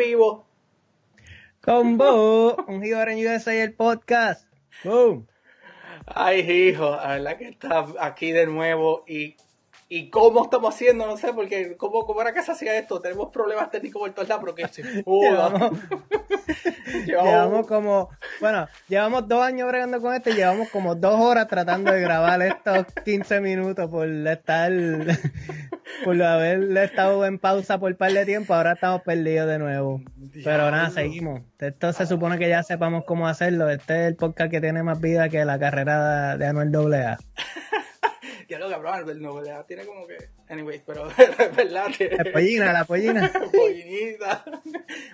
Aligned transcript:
vivo. 0.00 0.46
Combo, 1.60 2.56
un 2.68 2.82
Gibar 2.82 3.10
en 3.10 3.18
USA 3.26 3.52
el 3.52 3.74
podcast. 3.74 4.46
Boom. 4.82 5.26
Ay, 6.06 6.40
hijo, 6.40 6.90
la 6.90 7.08
verdad 7.08 7.36
que 7.36 7.48
está 7.48 7.86
aquí 8.00 8.32
de 8.32 8.46
nuevo 8.46 9.04
y 9.06 9.36
¿Y 9.92 10.08
cómo 10.08 10.44
estamos 10.44 10.72
haciendo? 10.72 11.04
No 11.04 11.16
sé, 11.16 11.32
porque 11.32 11.76
¿cómo, 11.76 12.06
cómo 12.06 12.20
era 12.20 12.32
que 12.32 12.44
se 12.44 12.52
hacía 12.52 12.78
esto? 12.78 13.00
Tenemos 13.00 13.32
problemas 13.32 13.72
técnicos 13.72 14.00
por 14.00 14.12
todos 14.12 14.28
lados, 14.28 14.44
pero 14.44 14.54
que 14.54 14.62
llevamos, 15.04 15.72
llevamos, 17.04 17.66
como, 17.66 18.08
bueno, 18.40 18.68
llevamos 18.86 19.26
dos 19.26 19.42
años 19.42 19.66
bregando 19.66 20.00
con 20.00 20.14
esto 20.14 20.30
y 20.30 20.34
llevamos 20.34 20.68
como 20.68 20.94
dos 20.94 21.18
horas 21.18 21.48
tratando 21.48 21.90
de 21.90 22.02
grabar 22.02 22.40
estos 22.40 22.86
15 23.04 23.40
minutos 23.40 23.90
por 23.90 24.06
estar, 24.08 24.70
por 26.04 26.22
haber 26.22 26.76
estado 26.78 27.24
en 27.26 27.38
pausa 27.38 27.78
por 27.78 27.92
un 27.92 27.96
par 27.96 28.12
de 28.12 28.24
tiempo, 28.24 28.54
ahora 28.54 28.72
estamos 28.72 29.02
perdidos 29.02 29.48
de 29.48 29.58
nuevo. 29.58 30.02
Pero 30.44 30.70
nada, 30.70 30.90
seguimos. 30.90 31.42
Esto 31.58 31.92
se 31.92 32.06
supone 32.06 32.38
que 32.38 32.48
ya 32.48 32.62
sepamos 32.62 33.04
cómo 33.04 33.28
hacerlo. 33.28 33.68
Este 33.70 34.02
es 34.02 34.08
el 34.08 34.16
podcast 34.16 34.50
que 34.50 34.60
tiene 34.60 34.82
más 34.82 35.00
vida 35.00 35.28
que 35.28 35.44
la 35.44 35.58
carrera 35.58 36.36
de 36.36 36.46
Anuel 36.46 36.74
AA. 36.74 37.18
ya 38.48 38.58
lo 38.58 38.68
cabrón, 38.68 39.08
el 39.08 39.22
novedad 39.22 39.64
tiene 39.66 39.84
como 39.84 40.06
que. 40.06 40.16
Anyways, 40.48 40.82
pero 40.86 41.08
es 41.18 41.56
verdad. 41.56 41.88
La 41.98 42.32
pollina, 42.32 42.72
la 42.72 42.84
pollina. 42.84 43.32
Pollinita. 43.52 44.44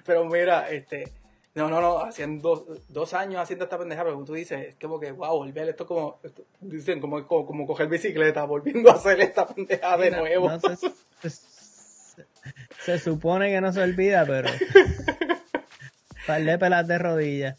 Pero 0.04 0.24
mira, 0.24 0.70
este. 0.70 1.08
No, 1.56 1.70
no, 1.70 1.80
no, 1.80 2.00
haciendo 2.00 2.66
dos, 2.90 3.14
años 3.14 3.40
haciendo 3.40 3.64
esta 3.64 3.78
pendeja, 3.78 4.02
pero 4.02 4.12
como 4.12 4.26
tú 4.26 4.34
dices, 4.34 4.68
es 4.68 4.74
como 4.78 5.00
que, 5.00 5.10
wow, 5.12 5.38
volver 5.38 5.70
esto 5.70 5.86
como, 5.86 6.20
dicen, 6.60 7.00
como, 7.00 7.26
como, 7.26 7.66
coger 7.66 7.88
bicicleta, 7.88 8.44
volviendo 8.44 8.90
a 8.90 8.94
hacer 8.96 9.18
esta 9.22 9.46
pendeja 9.46 9.96
de 9.96 10.10
nuevo. 10.10 10.50
se, 12.84 12.98
supone 12.98 13.50
que 13.50 13.62
no 13.62 13.72
se 13.72 13.80
olvida, 13.80 14.26
pero... 14.26 14.50
Par 16.26 16.44
de 16.44 16.58
pelas 16.58 16.86
de 16.88 16.98
rodillas. 16.98 17.58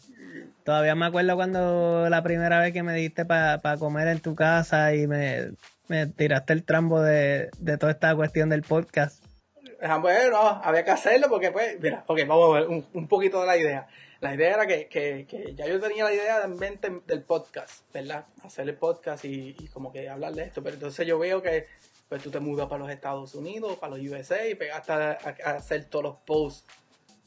Todavía 0.62 0.94
me 0.94 1.06
acuerdo 1.06 1.34
cuando 1.34 2.08
la 2.08 2.22
primera 2.22 2.60
vez 2.60 2.72
que 2.72 2.84
me 2.84 2.94
diste 2.94 3.24
para 3.24 3.78
comer 3.78 4.06
en 4.06 4.20
tu 4.20 4.36
casa 4.36 4.94
y 4.94 5.08
me, 5.08 5.54
tiraste 6.16 6.52
el 6.52 6.62
trambo 6.62 7.02
de, 7.02 7.50
toda 7.80 7.90
esta 7.90 8.14
cuestión 8.14 8.48
del 8.48 8.62
podcast. 8.62 9.24
Ah, 9.80 9.98
bueno, 9.98 10.38
había 10.38 10.84
que 10.84 10.90
hacerlo 10.90 11.28
porque, 11.28 11.52
pues, 11.52 11.78
mira, 11.80 12.04
ok, 12.06 12.20
vamos 12.26 12.50
a 12.50 12.60
ver 12.60 12.68
un, 12.68 13.08
poquito 13.08 13.40
de 13.40 13.46
la 13.46 13.56
idea. 13.56 13.86
La 14.20 14.34
idea 14.34 14.54
era 14.54 14.66
que, 14.66 15.54
ya 15.54 15.66
yo 15.66 15.80
tenía 15.80 16.04
la 16.04 16.12
idea 16.12 16.44
en 16.44 16.56
mente 16.56 16.90
del 17.06 17.22
podcast, 17.22 17.84
¿verdad? 17.92 18.24
Hacer 18.42 18.68
el 18.68 18.74
podcast 18.76 19.24
y, 19.24 19.54
como 19.72 19.92
que 19.92 20.08
hablar 20.08 20.32
de 20.32 20.44
esto. 20.44 20.62
Pero 20.62 20.74
entonces 20.74 21.06
yo 21.06 21.18
veo 21.18 21.40
que 21.42 21.66
pues 22.08 22.22
tú 22.22 22.30
te 22.30 22.40
mudas 22.40 22.68
para 22.68 22.80
los 22.80 22.90
Estados 22.90 23.34
Unidos, 23.34 23.76
para 23.76 23.96
los 23.96 24.06
USA 24.06 24.48
y 24.48 24.54
pegaste 24.54 24.92
a 24.92 25.12
hacer 25.44 25.84
todos 25.84 26.04
los 26.04 26.16
posts 26.20 26.64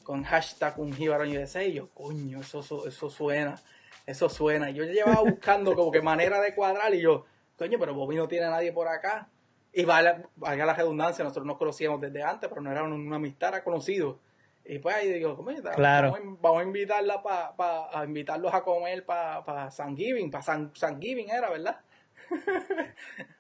con 0.04 0.24
hashtag 0.24 0.80
un 0.80 0.92
USA 0.92 1.64
y 1.64 1.74
yo, 1.74 1.88
coño, 1.90 2.42
eso, 2.42 2.60
eso, 2.88 3.10
suena, 3.10 3.62
eso 4.06 4.28
suena. 4.28 4.70
Y 4.70 4.74
yo 4.74 4.84
llevaba 4.84 5.22
buscando 5.22 5.76
como 5.76 5.92
que 5.92 6.02
manera 6.02 6.42
de 6.42 6.54
cuadrar 6.54 6.94
y 6.94 7.02
yo, 7.02 7.26
coño, 7.58 7.78
pero 7.80 7.94
Bobby 7.94 8.16
no 8.16 8.28
tiene 8.28 8.48
a 8.48 8.50
nadie 8.50 8.72
por 8.72 8.88
acá. 8.88 9.30
Y 9.74 9.86
valga, 9.86 10.24
valga 10.36 10.66
la 10.66 10.74
redundancia, 10.74 11.24
nosotros 11.24 11.46
nos 11.46 11.58
conocíamos 11.58 12.02
desde 12.02 12.24
antes, 12.24 12.50
pero 12.50 12.62
no 12.62 12.72
era 12.72 12.84
una 12.84 13.16
amistad, 13.16 13.50
era 13.50 13.64
conocido. 13.64 14.20
Y 14.66 14.80
pues 14.80 14.96
ahí 14.96 15.12
digo, 15.12 15.36
¿cómo 15.36 15.52
claro. 15.76 16.16
vamos, 16.40 16.62
a 16.62 16.64
invitarla 16.64 17.24
para 17.24 17.88
a 17.92 18.06
invitarlos 18.06 18.54
a 18.54 18.62
comer 18.62 19.06
para 19.06 19.44
pa 19.44 19.72
San 19.72 19.98
Giving, 19.98 20.30
para 20.30 20.44
San, 20.44 20.72
San 20.76 21.02
Giving 21.02 21.30
era, 21.30 21.50
¿verdad? 21.50 21.80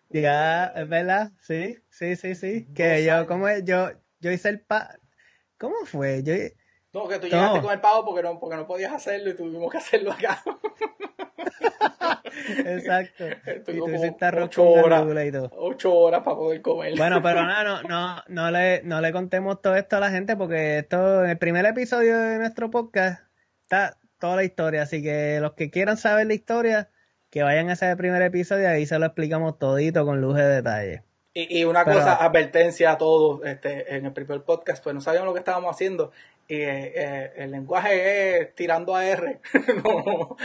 ya, 0.10 0.66
es 0.76 0.90
verdad, 0.90 1.32
sí, 1.42 1.78
sí, 1.90 2.16
sí, 2.16 2.34
sí. 2.34 2.68
Que 2.74 3.04
yo, 3.06 3.28
como 3.28 3.48
yo, 3.64 3.92
yo 4.20 4.32
hice 4.32 4.50
el 4.50 4.62
pa 4.62 4.96
¿Cómo 5.62 5.86
fue? 5.86 6.24
Yo... 6.24 6.34
No, 6.92 7.08
que 7.08 7.20
tú 7.20 7.28
llegaste 7.28 7.62
con 7.62 7.72
el 7.72 7.80
pavo 7.80 8.04
porque 8.04 8.24
no, 8.24 8.40
porque 8.40 8.58
no 8.58 8.66
podías 8.66 8.92
hacerlo 8.92 9.30
y 9.30 9.36
tuvimos 9.36 9.72
que 9.72 9.78
hacerlo 9.78 10.12
acá. 10.12 10.44
Exacto. 12.66 13.26
y 13.26 13.78
tú 13.78 13.90
hiciste 13.90 14.26
ocho 14.42 14.64
horas, 14.64 15.06
y 15.26 15.32
todo. 15.32 15.50
ocho 15.58 15.94
horas 15.94 16.22
para 16.24 16.36
poder 16.36 16.62
comer. 16.62 16.98
Bueno, 16.98 17.22
pero 17.22 17.44
no, 17.64 17.84
no, 17.84 18.24
no, 18.28 18.52
le, 18.52 18.82
no 18.84 19.02
le 19.02 19.12
contemos 19.12 19.62
todo 19.62 19.76
esto 19.76 19.98
a 19.98 20.00
la 20.00 20.12
gente 20.12 20.36
porque 20.36 20.80
esto, 20.80 21.24
en 21.24 21.32
el 21.32 21.38
primer 21.38 21.66
episodio 21.66 22.18
de 22.18 22.38
nuestro 22.38 22.70
podcast 22.72 23.24
está 23.64 23.98
toda 24.20 24.38
la 24.38 24.44
historia. 24.44 24.84
Así 24.84 25.02
que 25.02 25.40
los 25.42 25.54
que 25.54 25.70
quieran 25.70 25.98
saber 25.98 26.28
la 26.28 26.34
historia, 26.34 26.90
que 27.30 27.44
vayan 27.44 27.70
a 27.70 27.74
ese 27.74 27.96
primer 27.96 28.22
episodio 28.22 28.64
y 28.64 28.68
ahí 28.68 28.86
se 28.86 29.00
lo 29.00 29.06
explicamos 29.06 29.58
todito 29.58 30.06
con 30.06 30.22
luz 30.22 30.36
de 30.36 30.44
detalle. 30.46 31.04
Y, 31.34 31.64
una 31.64 31.86
cosa, 31.86 32.16
advertencia 32.16 32.92
a 32.92 32.98
todos, 32.98 33.40
este, 33.46 33.96
en 33.96 34.06
el 34.06 34.12
primer 34.12 34.44
podcast, 34.44 34.84
pues 34.84 34.94
no 34.94 35.00
sabíamos 35.00 35.28
lo 35.28 35.34
que 35.34 35.40
estábamos 35.40 35.74
haciendo. 35.74 36.12
Y 36.48 36.56
eh, 36.56 37.32
el 37.38 37.52
lenguaje 37.52 38.42
es 38.42 38.56
tirando 38.56 38.96
a 38.96 39.06
R. 39.06 39.40
no, 39.84 40.38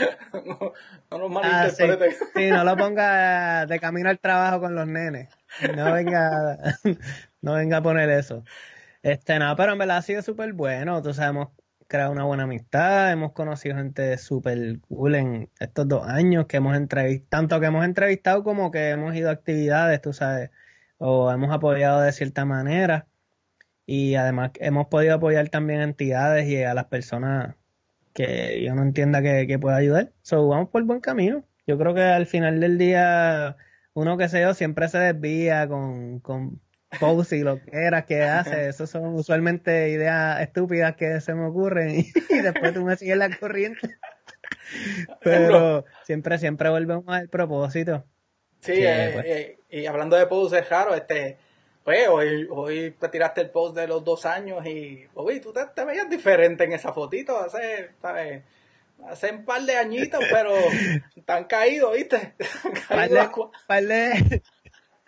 no, 0.45 0.73
no 1.11 1.29
nos 1.29 1.43
ah, 1.43 1.69
sí. 1.69 2.49
no 2.49 2.63
lo 2.63 2.77
ponga 2.77 3.65
de 3.65 3.79
camino 3.79 4.09
al 4.09 4.19
trabajo 4.19 4.61
con 4.61 4.75
los 4.75 4.87
nenes. 4.87 5.29
No 5.75 5.91
venga, 5.91 6.57
no 7.41 7.53
venga 7.53 7.77
a 7.77 7.81
poner 7.81 8.09
eso. 8.09 8.43
Este, 9.03 9.37
no, 9.39 9.55
pero 9.55 9.73
en 9.73 9.79
verdad 9.79 9.97
ha 9.97 10.01
sido 10.01 10.21
súper 10.21 10.53
bueno. 10.53 11.01
Tú 11.01 11.13
sabes, 11.13 11.31
hemos 11.31 11.49
creado 11.87 12.11
una 12.11 12.23
buena 12.23 12.43
amistad, 12.43 13.11
hemos 13.11 13.33
conocido 13.33 13.75
gente 13.75 14.17
súper 14.17 14.79
cool 14.87 15.15
en 15.15 15.49
estos 15.59 15.87
dos 15.87 16.07
años 16.07 16.45
que 16.47 16.57
hemos 16.57 16.75
entrevistado, 16.75 17.29
tanto 17.29 17.59
que 17.59 17.65
hemos 17.65 17.85
entrevistado 17.85 18.43
como 18.43 18.71
que 18.71 18.89
hemos 18.89 19.15
ido 19.15 19.29
a 19.29 19.33
actividades, 19.33 20.01
tú 20.01 20.13
sabes 20.13 20.51
o 20.97 21.31
hemos 21.31 21.53
apoyado 21.53 22.01
de 22.01 22.11
cierta 22.11 22.45
manera 22.45 23.07
y 23.87 24.15
además 24.15 24.51
hemos 24.59 24.87
podido 24.87 25.15
apoyar 25.15 25.47
también 25.47 25.79
a 25.79 25.85
entidades 25.85 26.47
y 26.47 26.61
a 26.61 26.73
las 26.73 26.85
personas 26.85 27.55
que 28.13 28.61
yo 28.61 28.75
no 28.75 28.83
entienda 28.83 29.21
que, 29.21 29.47
que 29.47 29.57
pueda 29.57 29.77
ayudar. 29.77 30.11
So, 30.21 30.45
vamos 30.49 30.69
por 30.69 30.83
buen 30.83 30.99
camino. 30.99 31.45
Yo 31.65 31.77
creo 31.77 31.93
que 31.95 32.01
al 32.01 32.25
final 32.25 32.59
del 32.59 32.77
día, 32.77 33.55
uno 33.93 34.17
que 34.17 34.27
sé 34.27 34.41
yo 34.41 34.53
siempre 34.53 34.89
se 34.89 34.97
desvía 34.99 35.69
con, 35.69 36.19
con 36.19 36.59
posts 36.99 37.31
y 37.33 37.43
lo 37.43 37.63
que 37.63 37.71
era 37.71 38.05
que 38.05 38.23
hace. 38.23 38.67
Eso 38.67 38.87
son 38.87 39.15
usualmente 39.15 39.89
ideas 39.89 40.41
estúpidas 40.41 40.97
que 40.97 41.21
se 41.21 41.33
me 41.33 41.45
ocurren 41.45 42.01
y, 42.01 42.11
después 42.43 42.73
tú 42.73 42.83
me 42.83 42.97
sigues 42.97 43.17
la 43.17 43.33
corriente. 43.37 43.97
Pero 45.21 45.85
siempre, 46.03 46.37
siempre 46.39 46.69
volvemos 46.69 47.05
al 47.07 47.29
propósito. 47.29 48.03
Sí, 48.59 48.73
eh, 48.75 49.11
pues. 49.13 49.25
eh, 49.25 49.59
y 49.69 49.85
hablando 49.85 50.17
de 50.17 50.25
posts 50.25 50.57
es 50.57 50.69
raro, 50.69 50.93
este, 50.93 51.37
pues 51.87 52.05
hoy, 52.09 52.45
hoy 52.51 52.95
te 52.99 53.07
tiraste 53.07 53.39
el 53.39 53.49
post 53.49 53.73
de 53.73 53.87
los 53.87 54.03
dos 54.03 54.25
años 54.25 54.65
y, 54.65 55.07
uy, 55.15 55.39
tú 55.39 55.53
te, 55.53 55.85
veías 55.85 56.09
diferente 56.09 56.65
en 56.65 56.73
esa 56.73 56.91
fotito, 56.91 57.39
hace, 57.39 57.91
¿sabes? 58.01 58.43
Hace 59.07 59.31
un 59.31 59.45
par 59.45 59.61
de 59.61 59.77
añitos, 59.77 60.19
pero 60.29 60.53
están 61.15 61.45
caídos, 61.45 61.93
¿viste? 61.93 62.33
Par 62.89 63.07
de, 63.07 63.29
par 63.67 63.83
de... 63.85 64.41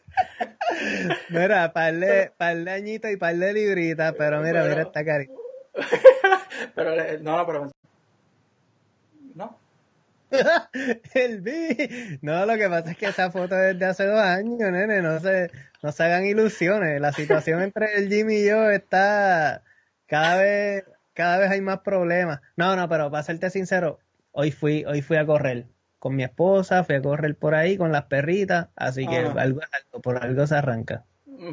mira, 1.29 1.73
par 1.73 1.95
de, 1.95 2.31
par 2.37 2.55
de 2.55 2.71
añitos 2.71 3.11
y 3.11 3.17
par 3.17 3.35
de 3.35 3.51
libritas, 3.51 4.15
pero 4.17 4.39
mira, 4.39 4.63
mira 4.63 4.83
esta 4.83 5.03
carita. 5.03 5.33
pero, 6.75 6.93
eh, 6.93 7.19
no, 7.21 7.35
no, 7.35 7.45
pero 7.45 7.69
el 11.13 11.41
B. 11.41 12.19
No, 12.21 12.45
lo 12.45 12.55
que 12.55 12.69
pasa 12.69 12.91
es 12.91 12.97
que 12.97 13.07
esa 13.07 13.31
foto 13.31 13.57
es 13.57 13.77
de 13.77 13.85
hace 13.85 14.05
dos 14.05 14.19
años, 14.19 14.71
nene. 14.71 15.01
No 15.01 15.19
se, 15.19 15.51
no 15.81 15.91
se 15.91 16.03
hagan 16.03 16.25
ilusiones. 16.25 16.99
La 17.01 17.11
situación 17.11 17.61
entre 17.61 17.97
el 17.97 18.09
Jimmy 18.09 18.37
y 18.37 18.47
yo 18.47 18.69
está 18.69 19.63
cada 20.07 20.37
vez, 20.37 20.85
cada 21.13 21.37
vez 21.37 21.51
hay 21.51 21.61
más 21.61 21.79
problemas. 21.79 22.41
No, 22.55 22.75
no, 22.75 22.87
pero 22.89 23.11
para 23.11 23.23
serte 23.23 23.49
sincero, 23.49 23.99
hoy 24.31 24.51
fui, 24.51 24.85
hoy 24.85 25.01
fui 25.01 25.17
a 25.17 25.25
correr 25.25 25.67
con 25.99 26.15
mi 26.15 26.23
esposa, 26.23 26.83
fui 26.83 26.95
a 26.95 27.01
correr 27.01 27.35
por 27.35 27.55
ahí 27.55 27.77
con 27.77 27.91
las 27.91 28.05
perritas, 28.05 28.69
así 28.75 29.05
que 29.05 29.17
algo, 29.17 29.39
algo, 29.39 29.61
por 30.01 30.23
algo 30.23 30.47
se 30.47 30.55
arranca. 30.55 31.05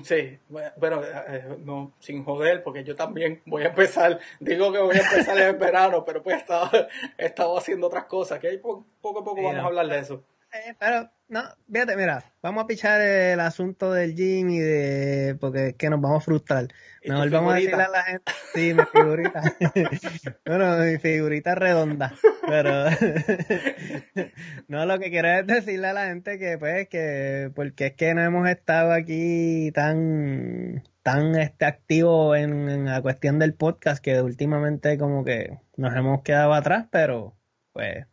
Sí, 0.02 0.38
bueno, 0.48 1.02
eh, 1.04 1.22
eh, 1.28 1.56
no, 1.60 1.92
sin 2.00 2.24
joder, 2.24 2.64
porque 2.64 2.82
yo 2.82 2.96
también 2.96 3.42
voy 3.46 3.62
a 3.62 3.68
empezar, 3.68 4.18
digo 4.40 4.72
que 4.72 4.80
voy 4.80 4.96
a 4.96 5.00
empezar 5.00 5.38
en 5.38 5.58
verano, 5.58 6.04
pero 6.04 6.22
pues 6.22 6.36
he 6.36 6.38
estado, 6.40 6.70
he 7.18 7.26
estado 7.26 7.56
haciendo 7.56 7.86
otras 7.86 8.06
cosas, 8.06 8.40
que 8.40 8.48
ahí 8.48 8.58
poco 8.58 8.84
a 9.02 9.24
poco 9.24 9.36
vamos 9.36 9.62
a 9.62 9.66
hablar 9.66 9.86
de 9.86 9.98
eso. 9.98 10.24
Eh, 10.52 10.74
pero, 10.78 11.10
no, 11.28 11.42
fíjate, 11.70 11.96
mira, 11.96 12.24
vamos 12.40 12.64
a 12.64 12.66
pichar 12.66 13.00
el 13.00 13.40
asunto 13.40 13.92
del 13.92 14.14
gym 14.14 14.48
y 14.50 14.58
de, 14.58 15.36
porque 15.40 15.68
es 15.68 15.74
que 15.74 15.90
nos 15.90 16.00
vamos 16.00 16.22
a 16.22 16.24
frustrar. 16.24 16.68
Mejor 17.04 17.30
vamos 17.30 17.52
a 17.52 17.56
decirle 17.56 17.82
a 17.82 17.88
la 17.88 18.02
gente, 18.04 18.32
sí, 18.54 18.74
mi 18.74 18.82
figurita, 18.84 19.42
bueno, 20.46 20.78
mi 20.78 20.98
figurita 20.98 21.54
redonda, 21.54 22.14
pero, 22.46 22.86
no, 24.68 24.86
lo 24.86 24.98
que 24.98 25.10
quiero 25.10 25.28
es 25.28 25.46
decirle 25.46 25.88
a 25.88 25.92
la 25.92 26.06
gente 26.06 26.38
que, 26.38 26.58
pues, 26.58 26.88
que, 26.88 27.50
porque 27.54 27.86
es 27.86 27.92
que 27.94 28.14
no 28.14 28.22
hemos 28.22 28.48
estado 28.48 28.92
aquí 28.92 29.70
tan, 29.72 30.84
tan 31.02 31.34
este, 31.36 31.64
activos 31.64 32.36
en, 32.38 32.68
en 32.68 32.84
la 32.86 33.02
cuestión 33.02 33.38
del 33.38 33.54
podcast 33.54 34.02
que 34.02 34.20
últimamente 34.20 34.96
como 34.96 35.24
que 35.24 35.58
nos 35.76 35.94
hemos 35.94 36.22
quedado 36.22 36.54
atrás, 36.54 36.86
pero, 36.90 37.36
pues, 37.72 38.06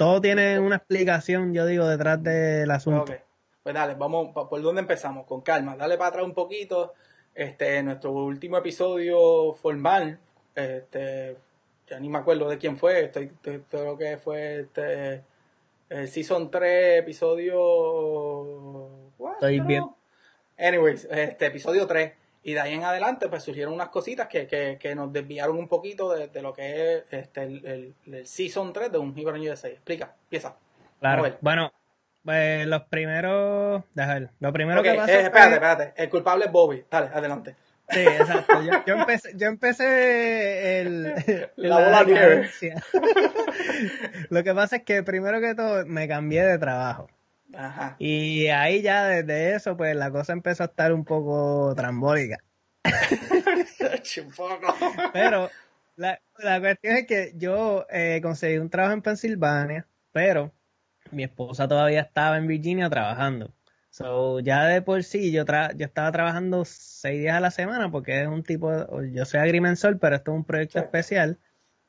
todo 0.00 0.18
tiene 0.22 0.58
una 0.58 0.76
explicación, 0.76 1.52
yo 1.52 1.66
digo, 1.66 1.86
detrás 1.86 2.22
del 2.22 2.70
asunto. 2.70 3.12
Pues 3.62 3.74
dale, 3.74 3.96
vamos, 3.96 4.30
¿por 4.32 4.62
dónde 4.62 4.80
empezamos? 4.80 5.26
Con 5.26 5.42
calma, 5.42 5.76
dale 5.76 5.98
para 5.98 6.08
atrás 6.08 6.24
un 6.24 6.32
poquito. 6.32 6.94
Este, 7.34 7.82
nuestro 7.82 8.10
último 8.12 8.56
episodio 8.56 9.52
formal 9.52 10.18
este, 10.54 11.36
ya 11.86 12.00
ni 12.00 12.08
me 12.08 12.16
acuerdo 12.16 12.48
de 12.48 12.56
quién 12.56 12.78
fue, 12.78 13.04
estoy, 13.04 13.30
creo 13.42 13.98
que 13.98 14.16
fue 14.16 14.60
este, 14.60 15.22
el 15.90 16.08
Season 16.08 16.50
3, 16.50 17.00
episodio... 17.00 18.88
Estoy 19.34 19.60
bien. 19.60 19.84
Anyways, 20.56 21.06
este 21.10 21.44
episodio 21.44 21.86
3. 21.86 22.12
Y 22.42 22.54
de 22.54 22.60
ahí 22.60 22.74
en 22.74 22.84
adelante, 22.84 23.28
pues 23.28 23.42
surgieron 23.42 23.74
unas 23.74 23.90
cositas 23.90 24.26
que, 24.26 24.46
que, 24.46 24.78
que 24.80 24.94
nos 24.94 25.12
desviaron 25.12 25.58
un 25.58 25.68
poquito 25.68 26.12
de, 26.14 26.28
de 26.28 26.42
lo 26.42 26.54
que 26.54 26.96
es 26.96 27.04
este, 27.10 27.42
el, 27.42 27.94
el, 28.06 28.26
Season 28.26 28.72
3 28.72 28.92
de 28.92 28.98
un 28.98 29.16
Hero 29.16 29.36
in 29.36 29.48
USA. 29.50 29.68
Explica, 29.68 30.14
empieza. 30.24 30.56
Claro. 31.00 31.36
Bueno, 31.40 31.70
pues 32.24 32.66
los 32.66 32.82
primeros. 32.84 33.84
Déjame 33.94 34.28
Lo 34.40 34.52
primero 34.52 34.82
que 34.82 34.94
pasa. 34.94 35.12
Eh, 35.12 35.22
espérate, 35.22 35.54
espérate. 35.54 36.02
El 36.02 36.08
culpable 36.08 36.46
es 36.46 36.52
Bobby. 36.52 36.84
Dale, 36.90 37.10
adelante. 37.12 37.56
Sí, 37.90 38.00
exacto. 38.00 38.62
Yo, 38.62 38.72
yo 38.86 38.94
empecé, 38.94 39.32
yo 39.36 39.46
empecé 39.48 40.80
el, 40.80 41.14
la, 41.56 41.74
bola 41.76 42.04
de 42.04 42.48
Lo 44.30 44.44
que 44.44 44.54
pasa 44.54 44.76
es 44.76 44.82
que 44.84 45.02
primero 45.02 45.40
que 45.40 45.54
todo 45.54 45.84
me 45.86 46.06
cambié 46.08 46.44
de 46.44 46.58
trabajo. 46.58 47.08
Ajá. 47.54 47.96
Y 47.98 48.48
ahí 48.48 48.82
ya 48.82 49.06
desde 49.06 49.54
eso, 49.54 49.76
pues 49.76 49.96
la 49.96 50.10
cosa 50.10 50.32
empezó 50.32 50.62
a 50.62 50.66
estar 50.66 50.92
un 50.92 51.04
poco 51.04 51.74
trambólica. 51.74 52.38
pero 55.12 55.50
la, 55.96 56.20
la, 56.38 56.60
cuestión 56.60 56.96
es 56.96 57.06
que 57.06 57.32
yo 57.36 57.86
eh, 57.90 58.20
conseguí 58.22 58.58
un 58.58 58.70
trabajo 58.70 58.94
en 58.94 59.02
Pensilvania, 59.02 59.86
pero 60.12 60.52
mi 61.10 61.24
esposa 61.24 61.68
todavía 61.68 62.00
estaba 62.00 62.38
en 62.38 62.46
Virginia 62.46 62.88
trabajando. 62.88 63.52
So, 63.90 64.40
ya 64.40 64.64
de 64.66 64.82
por 64.82 65.02
sí, 65.02 65.32
yo, 65.32 65.44
yo 65.44 65.84
estaba 65.84 66.12
trabajando 66.12 66.64
seis 66.64 67.20
días 67.20 67.36
a 67.36 67.40
la 67.40 67.50
semana 67.50 67.90
porque 67.90 68.22
es 68.22 68.28
un 68.28 68.44
tipo, 68.44 68.70
yo 69.12 69.24
soy 69.24 69.40
agrimensor, 69.40 69.98
pero 69.98 70.16
esto 70.16 70.30
es 70.30 70.36
un 70.36 70.44
proyecto 70.44 70.78
especial. 70.78 71.38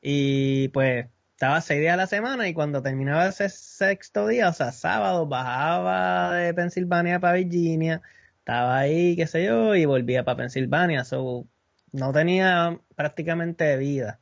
Y 0.00 0.68
pues 0.68 1.06
estaba 1.42 1.60
seis 1.60 1.80
días 1.80 1.94
a 1.94 1.96
la 1.96 2.06
semana 2.06 2.46
y 2.46 2.54
cuando 2.54 2.82
terminaba 2.82 3.26
ese 3.26 3.48
sexto 3.48 4.28
día, 4.28 4.48
o 4.48 4.52
sea, 4.52 4.70
sábado, 4.70 5.26
bajaba 5.26 6.36
de 6.36 6.54
Pensilvania 6.54 7.18
para 7.18 7.32
Virginia, 7.32 8.00
estaba 8.38 8.78
ahí, 8.78 9.16
qué 9.16 9.26
sé 9.26 9.46
yo, 9.46 9.74
y 9.74 9.84
volvía 9.84 10.24
para 10.24 10.36
Pensilvania. 10.36 11.02
So, 11.02 11.48
no 11.90 12.12
tenía 12.12 12.78
prácticamente 12.94 13.76
vida. 13.76 14.20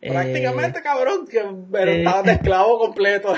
Prácticamente, 0.00 0.82
cabrón, 0.82 1.28
que 1.28 1.40
pero 1.70 1.92
eh, 1.92 1.98
estaba 1.98 2.24
de 2.24 2.32
esclavo 2.32 2.80
completo. 2.80 3.34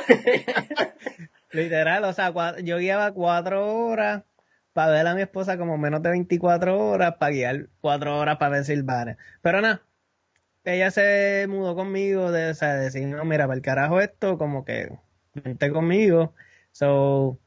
Literal, 1.53 2.03
o 2.05 2.15
sea, 2.15 2.33
yo 2.63 2.79
guiaba 2.79 3.13
cuatro 3.13 3.77
horas 3.77 4.23
para 4.73 4.93
ver 4.93 5.07
a 5.07 5.15
mi 5.15 5.21
esposa 5.21 5.59
como 5.59 5.77
menos 5.77 6.03
de 6.03 6.09
24 6.09 6.79
horas 6.79 7.17
para 7.19 7.33
guiar 7.33 7.69
cuatro 7.83 8.19
horas 8.19 8.39
para 8.39 8.55
Pensilvania. 8.55 9.19
Pero 9.43 9.61
nada, 9.61 9.83
ella 10.65 10.91
se 10.91 11.47
mudó 11.49 11.75
conmigo, 11.75 12.31
de, 12.31 12.51
o 12.51 12.55
sea, 12.55 12.75
decir, 12.75 13.07
no, 13.07 13.25
mira, 13.25 13.47
para 13.47 13.57
el 13.57 13.63
carajo 13.63 14.01
esto, 14.01 14.39
como 14.39 14.65
que 14.65 14.91
vente 15.35 15.71
conmigo. 15.71 16.35
So, 16.73 17.39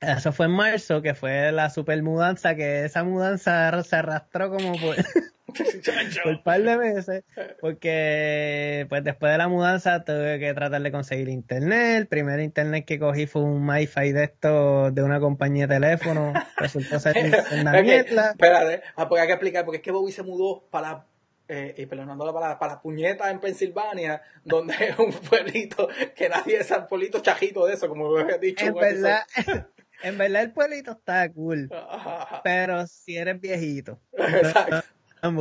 eso 0.00 0.32
fue 0.32 0.46
en 0.46 0.52
marzo, 0.52 1.02
que 1.02 1.14
fue 1.14 1.52
la 1.52 1.70
super 1.70 2.02
mudanza, 2.02 2.54
que 2.54 2.84
esa 2.84 3.04
mudanza 3.04 3.82
se 3.82 3.96
arrastró 3.96 4.50
como 4.50 4.72
por, 4.72 4.96
por 6.22 6.32
un 6.32 6.42
par 6.42 6.62
de 6.62 6.76
meses, 6.76 7.24
porque 7.60 8.86
pues 8.88 9.02
después 9.04 9.32
de 9.32 9.38
la 9.38 9.48
mudanza 9.48 10.04
tuve 10.04 10.38
que 10.38 10.52
tratar 10.52 10.82
de 10.82 10.92
conseguir 10.92 11.28
internet. 11.28 11.96
El 11.96 12.06
primer 12.08 12.40
internet 12.40 12.84
que 12.84 12.98
cogí 12.98 13.26
fue 13.26 13.42
un 13.42 13.64
MiFi 13.64 14.12
de 14.12 14.24
esto 14.24 14.90
de 14.90 15.02
una 15.02 15.18
compañía 15.18 15.66
de 15.66 15.76
teléfono. 15.76 16.34
Resultó 16.56 17.00
ser 17.00 17.16
una 17.58 17.80
mierda. 17.80 18.30
Espérate, 18.32 18.82
ah, 18.96 19.08
porque 19.08 19.22
hay 19.22 19.26
que 19.28 19.32
explicar, 19.32 19.64
porque 19.64 19.78
es 19.78 19.82
que 19.82 19.92
Bobby 19.92 20.12
se 20.12 20.22
mudó 20.22 20.64
para 20.70 21.06
eh, 21.48 21.74
y 21.76 21.86
perdonando 21.86 22.32
para, 22.32 22.58
para 22.58 22.72
las 22.74 22.82
puñetas 22.82 23.30
en 23.30 23.40
Pensilvania, 23.40 24.22
donde 24.44 24.74
es 24.80 24.98
un 24.98 25.12
pueblito 25.12 25.88
que 26.14 26.28
nadie 26.28 26.58
es 26.58 26.70
un 26.70 26.86
pueblito 26.86 27.20
chajito 27.20 27.66
de 27.66 27.74
eso, 27.74 27.88
como 27.88 28.10
lo 28.10 28.20
había 28.20 28.38
dicho. 28.38 28.66
En 28.66 28.74
verdad, 28.74 29.22
en 30.02 30.18
verdad 30.18 30.42
el 30.42 30.52
pueblito 30.52 30.92
está 30.92 31.30
cool, 31.32 31.70
pero 32.44 32.86
si 32.86 33.16
eres 33.16 33.40
viejito. 33.40 34.00
Exacto. 34.12 34.82
No, 35.22 35.32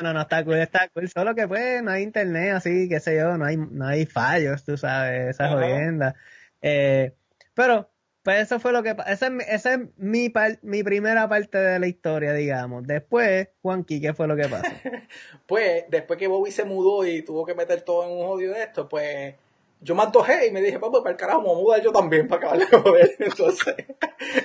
no, 0.00 0.12
no, 0.12 0.20
está 0.20 0.44
cool, 0.44 0.58
está 0.60 0.88
cool. 0.88 1.08
Solo 1.08 1.34
que 1.34 1.48
pues 1.48 1.82
no 1.82 1.90
hay 1.90 2.04
internet 2.04 2.52
así, 2.52 2.88
qué 2.88 3.00
sé 3.00 3.16
yo, 3.16 3.36
no 3.36 3.44
hay, 3.44 3.56
no 3.56 3.86
hay 3.86 4.06
fallos, 4.06 4.64
tú 4.64 4.76
sabes, 4.76 5.30
esa 5.30 5.48
jodienda. 5.48 6.14
Eh, 6.62 7.14
pero 7.54 7.90
pues 8.22 8.42
eso 8.42 8.60
fue 8.60 8.72
lo 8.72 8.82
que 8.82 8.94
esa 9.06 9.28
es, 9.28 9.32
esa 9.48 9.74
es 9.74 9.80
mi 9.96 10.32
mi 10.62 10.82
primera 10.82 11.28
parte 11.28 11.58
de 11.58 11.78
la 11.78 11.86
historia, 11.86 12.32
digamos. 12.32 12.86
Después, 12.86 13.48
Juanqui, 13.62 14.00
¿qué 14.00 14.12
fue 14.12 14.26
lo 14.26 14.36
que 14.36 14.48
pasó? 14.48 14.64
pues, 15.46 15.84
después 15.88 16.18
que 16.18 16.26
Bobby 16.26 16.50
se 16.50 16.64
mudó 16.64 17.06
y 17.06 17.22
tuvo 17.22 17.46
que 17.46 17.54
meter 17.54 17.82
todo 17.82 18.04
en 18.04 18.10
un 18.10 18.26
odio 18.26 18.52
de 18.52 18.64
esto, 18.64 18.88
pues 18.88 19.34
yo 19.80 19.94
me 19.94 20.02
antojé 20.02 20.48
y 20.48 20.50
me 20.50 20.60
dije, 20.60 20.78
pues 20.78 20.90
para 20.90 21.12
el 21.12 21.16
carajo, 21.16 21.40
me 21.40 21.54
mudar 21.54 21.80
yo 21.80 21.92
también 21.92 22.26
para 22.26 22.48
acabar 22.48 22.58
de 22.58 22.66
joder. 22.66 23.14
Entonces, 23.18 23.76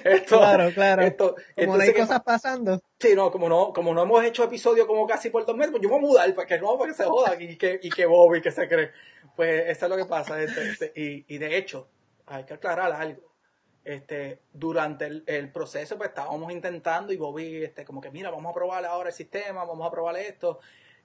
esto. 0.03 0.37
Claro, 0.37 0.71
claro. 0.73 1.01
Esto, 1.01 1.35
como 1.55 1.75
no 1.75 1.83
hay 1.83 1.93
cosas 1.93 2.21
pasando. 2.21 2.79
Sí, 2.99 3.15
no, 3.15 3.31
como 3.31 3.49
no, 3.49 3.73
como 3.73 3.93
no 3.93 4.03
hemos 4.03 4.23
hecho 4.23 4.43
episodios 4.43 4.85
como 4.85 5.07
casi 5.07 5.29
por 5.29 5.45
dos 5.45 5.57
meses, 5.57 5.71
pues 5.71 5.81
yo 5.81 5.89
me 5.89 5.95
voy 5.95 6.05
a 6.05 6.07
mudar 6.07 6.35
para 6.35 6.47
que 6.47 6.59
no, 6.59 6.77
para 6.77 6.91
que 6.91 6.97
se 6.97 7.05
joda 7.05 7.35
y 7.39 7.57
que, 7.57 7.79
y 7.81 7.89
que 7.89 8.05
Bobby 8.05 8.41
que 8.41 8.51
se 8.51 8.67
cree. 8.67 8.91
Pues 9.35 9.63
eso 9.67 9.85
es 9.87 9.89
lo 9.89 9.97
que 9.97 10.05
pasa. 10.05 10.41
Este, 10.41 10.69
este, 10.69 10.93
y, 10.95 11.25
y 11.27 11.37
de 11.39 11.57
hecho, 11.57 11.87
hay 12.27 12.43
que 12.43 12.53
aclarar 12.53 12.91
algo 12.93 13.32
este, 13.83 14.39
durante 14.53 15.05
el, 15.25 15.51
proceso 15.51 15.97
pues 15.97 16.09
estábamos 16.09 16.51
intentando 16.51 17.11
y 17.11 17.17
Bobby 17.17 17.63
este, 17.63 17.83
como 17.83 18.01
que 18.01 18.11
mira, 18.11 18.29
vamos 18.29 18.51
a 18.51 18.53
probar 18.53 18.85
ahora 18.85 19.09
el 19.09 19.15
sistema, 19.15 19.65
vamos 19.65 19.85
a 19.85 19.91
probar 19.91 20.17
esto 20.17 20.59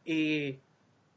y, 0.04 0.60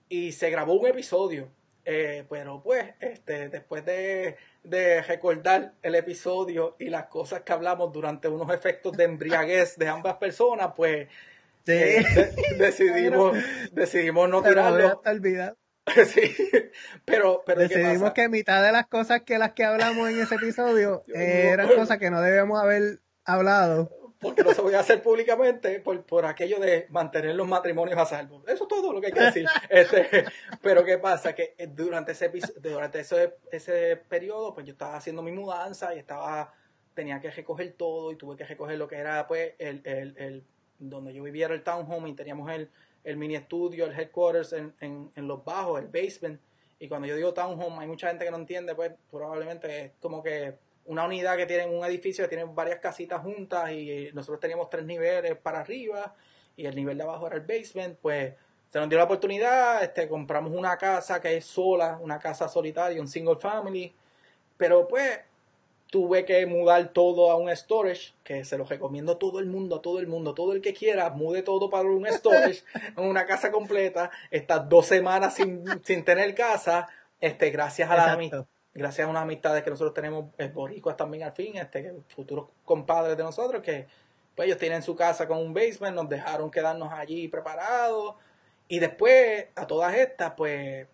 y 0.10 0.31
se 0.31 0.50
grabó 0.50 0.74
un 0.74 0.88
episodio. 0.88 1.50
Eh, 1.84 2.25
pero 2.30 2.62
pues 2.62 2.94
este, 3.00 3.50
después 3.50 3.84
de, 3.84 4.38
de, 4.63 5.01
recordar 5.01 5.74
el 5.82 5.96
episodio 5.96 6.75
y 6.77 6.89
las 6.89 7.08
cosas 7.08 7.41
que 7.41 7.53
hablamos 7.53 7.91
durante 7.91 8.27
unos 8.27 8.53
efectos 8.53 8.96
de 8.96 9.06
embriaguez 9.06 9.77
de 9.77 9.88
ambas 9.88 10.18
personas, 10.18 10.74
pues 10.75 11.08
eh, 11.65 12.03
decidimos, 12.60 13.36
decidimos 13.72 14.30
no 14.30 14.44
tirarlo. 14.44 15.01
Sí, 16.05 16.36
pero, 17.05 17.43
pero 17.45 17.62
decidimos 17.62 18.12
que 18.13 18.29
mitad 18.29 18.63
de 18.63 18.71
las 18.71 18.88
cosas 18.88 19.21
que 19.21 19.38
las 19.38 19.53
que 19.53 19.63
hablamos 19.63 20.10
en 20.10 20.19
ese 20.19 20.36
episodio 20.36 21.03
eran 21.13 21.69
cosas 21.69 21.98
que 21.98 22.10
no 22.10 22.21
debíamos 22.21 22.62
haber 22.62 23.00
hablado. 23.25 23.89
Porque 24.19 24.43
no 24.43 24.53
se 24.53 24.62
voy 24.62 24.75
a 24.75 24.81
hacer 24.81 25.01
públicamente 25.01 25.79
por, 25.79 26.03
por 26.03 26.25
aquello 26.25 26.60
de 26.60 26.86
mantener 26.89 27.33
los 27.33 27.48
matrimonios 27.48 27.98
a 27.98 28.05
salvo. 28.05 28.43
Eso 28.48 28.63
es 28.63 28.67
todo 28.67 28.93
lo 28.93 29.01
que 29.01 29.07
hay 29.07 29.13
que 29.13 29.19
decir. 29.19 29.48
Este, 29.69 30.25
pero 30.62 30.86
¿qué 30.86 31.00
pasa? 31.00 31.33
Que 31.33 31.55
durante 31.69 32.12
ese 32.12 32.31
durante 32.62 33.00
ese, 33.00 33.33
ese 33.51 33.95
periodo, 33.95 34.53
pues 34.53 34.67
yo 34.67 34.74
estaba 34.74 34.95
haciendo 34.95 35.24
mi 35.24 35.31
mudanza 35.31 35.95
y 35.95 36.00
estaba, 36.00 36.53
tenía 36.93 37.19
que 37.19 37.31
recoger 37.31 37.74
todo 37.74 38.12
y 38.12 38.15
tuve 38.15 38.38
que 38.38 38.45
recoger 38.45 38.77
lo 38.77 38.88
que 38.88 38.98
era 38.98 39.25
pues 39.25 39.53
el, 39.57 39.81
el, 39.86 40.15
el 40.17 40.43
donde 40.77 41.13
yo 41.13 41.24
vivía 41.24 41.45
era 41.45 41.55
el 41.55 41.63
townhome 41.63 42.10
y 42.10 42.13
teníamos 42.13 42.51
el, 42.51 42.69
el 43.03 43.17
mini 43.17 43.36
estudio, 43.36 43.86
el 43.86 44.00
headquarters 44.00 44.53
en, 44.53 44.74
en, 44.79 45.12
en, 45.15 45.27
los 45.27 45.43
bajos, 45.43 45.81
el 45.81 45.88
basement. 45.88 46.39
Y 46.79 46.88
cuando 46.88 47.08
yo 47.08 47.15
digo 47.15 47.34
townhome, 47.34 47.79
hay 47.79 47.88
mucha 47.88 48.10
gente 48.10 48.25
que 48.25 48.31
no 48.31 48.38
entiende, 48.38 48.75
pues 48.75 48.91
probablemente 49.10 49.86
es 49.86 49.91
como 50.01 50.24
que 50.24 50.55
una 50.86 51.05
unidad 51.05 51.38
que 51.38 51.46
tiene 51.46 51.65
un 51.65 51.86
edificio 51.86 52.24
que 52.24 52.36
tiene 52.36 52.51
varias 52.53 52.79
casitas 52.79 53.22
juntas 53.22 53.72
y 53.72 54.10
nosotros 54.13 54.39
teníamos 54.39 54.70
tres 54.70 54.86
niveles 54.86 55.38
para 55.38 55.60
arriba 55.60 56.15
y 56.55 56.65
el 56.65 56.75
nivel 56.75 56.98
de 56.98 57.03
abajo 57.03 57.27
era 57.27 57.36
el 57.36 57.43
basement, 57.43 57.98
pues 58.00 58.34
se 58.67 58.79
nos 58.79 58.89
dio 58.89 58.98
la 58.98 59.03
oportunidad, 59.03 59.84
este, 59.84 60.08
compramos 60.08 60.53
una 60.53 60.77
casa 60.77 61.22
que 61.22 61.38
es 61.38 61.46
sola, 61.46 62.00
una 62.01 62.20
casa 62.20 62.48
solitaria, 62.48 63.01
un 63.01 63.08
single 63.08 63.36
family, 63.36 63.93
pero 64.58 64.88
pues 64.88 65.20
tuve 65.91 66.25
que 66.25 66.45
mudar 66.45 66.93
todo 66.93 67.31
a 67.31 67.36
un 67.36 67.55
storage, 67.55 68.13
que 68.24 68.45
se 68.45 68.57
lo 68.57 68.63
recomiendo 68.63 69.12
a 69.12 69.19
todo 69.19 69.39
el 69.39 69.45
mundo, 69.45 69.75
a 69.75 69.81
todo 69.81 70.00
el 70.00 70.07
mundo, 70.07 70.33
todo 70.33 70.53
el 70.53 70.62
que 70.62 70.74
quiera, 70.74 71.10
mude 71.10 71.43
todo 71.43 71.69
para 71.69 71.83
un 71.83 72.07
storage, 72.07 72.63
en 72.98 73.03
una 73.03 73.25
casa 73.25 73.51
completa, 73.51 74.10
estas 74.31 74.67
dos 74.69 74.88
semanas 74.88 75.36
sin, 75.36 75.63
sin 75.83 76.03
tener 76.05 76.33
casa, 76.33 76.88
este, 77.19 77.51
gracias 77.51 77.91
a 77.91 77.95
la 77.95 78.36
gracias 78.74 79.05
a 79.05 79.12
unas 79.12 79.24
amistades 79.24 79.63
que 79.63 79.69
nosotros 79.69 79.93
tenemos 79.93 80.27
eh, 80.38 80.48
boricuas 80.48 80.95
también 80.95 81.24
al 81.24 81.33
fin, 81.33 81.57
este, 81.57 81.93
futuros 82.07 82.48
compadres 82.63 83.17
de 83.17 83.24
nosotros, 83.24 83.62
que 83.62 83.86
pues 84.33 84.48
ellos 84.48 84.57
tienen 84.57 84.81
su 84.81 84.95
casa 84.95 85.27
con 85.27 85.39
un 85.39 85.53
basement, 85.53 85.93
nos 85.93 86.07
dejaron 86.07 86.50
quedarnos 86.50 86.91
allí 86.93 87.27
preparados, 87.27 88.15
y 88.69 88.79
después, 88.79 89.48
a 89.55 89.67
todas 89.67 89.93
estas, 89.93 90.31
pues 90.38 90.88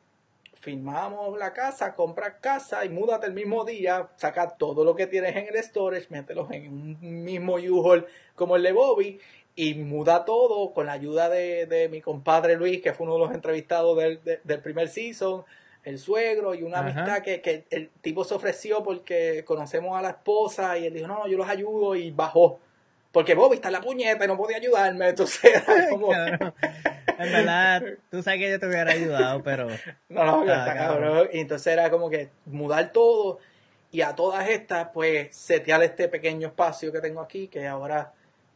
firmamos 0.68 1.40
la 1.40 1.54
casa, 1.54 1.96
compras 1.96 2.34
casa 2.42 2.84
y 2.84 2.90
múdate 2.90 3.26
el 3.26 3.32
mismo 3.32 3.64
día, 3.64 4.10
saca 4.18 4.50
todo 4.58 4.84
lo 4.84 4.98
que 4.98 5.08
tienes 5.08 5.34
en 5.38 5.48
el 5.48 5.64
storage, 5.64 6.08
mételos 6.10 6.52
en 6.52 6.68
un 6.68 7.24
mismo 7.24 7.54
U-Haul 7.54 8.06
como 8.36 8.58
el 8.58 8.64
de 8.64 8.74
Bobby 8.74 9.18
y 9.56 9.76
muda 9.76 10.26
todo 10.26 10.74
con 10.74 10.88
la 10.88 10.92
ayuda 10.92 11.30
de, 11.30 11.88
mi 11.90 12.02
compadre 12.02 12.58
Luis, 12.58 12.82
que 12.82 12.92
fue 12.92 13.06
uno 13.06 13.14
de 13.14 13.20
los 13.22 13.34
entrevistados 13.34 13.98
del, 13.98 14.62
primer 14.62 14.90
season, 14.90 15.46
el 15.86 16.00
suegro 16.00 16.54
y 16.54 16.64
una 16.64 16.80
amistad 16.80 17.22
que, 17.22 17.40
que, 17.40 17.64
el 17.70 17.90
tipo 18.02 18.26
se 18.26 18.34
ofreció 18.34 18.84
porque 18.84 19.46
conocemos 19.46 19.98
a 19.98 20.02
la 20.02 20.10
esposa 20.10 20.78
y 20.78 20.86
él 20.88 20.94
dijo, 20.94 21.08
no, 21.08 21.30
yo 21.30 21.38
los 21.38 21.48
ayudo 21.48 21.96
y 21.96 22.12
bajó. 22.12 22.60
Porque 23.14 23.36
Bobby 23.36 23.56
está 23.56 23.70
en 23.70 23.74
la 23.76 23.82
puñeta 23.82 24.26
y 24.26 24.28
no 24.28 24.36
podía 24.36 24.58
ayudarme, 24.58 25.08
entonces 25.12 25.64
como... 25.90 26.10
En 27.26 27.32
verdad, 27.32 27.84
tú 28.12 28.22
sabes 28.24 28.40
que 28.40 28.50
yo 28.52 28.60
te 28.60 28.68
hubiera 28.68 28.92
ayudado, 28.92 29.42
pero. 29.44 29.68
No, 30.10 30.24
no, 30.26 30.46
que 30.46 30.52
Ah, 30.52 30.60
está 30.68 30.74
cabrón. 30.76 31.04
cabrón. 31.04 31.30
Y 31.34 31.40
entonces 31.40 31.74
era 31.74 31.90
como 31.90 32.10
que 32.10 32.30
mudar 32.46 32.92
todo 32.92 33.40
y 33.92 34.02
a 34.02 34.14
todas 34.16 34.48
estas, 34.50 34.90
pues, 34.94 35.36
setear 35.36 35.82
este 35.84 36.08
pequeño 36.10 36.48
espacio 36.50 36.92
que 36.92 37.00
tengo 37.00 37.22
aquí, 37.22 37.48
que 37.48 37.68
ahora 37.68 38.12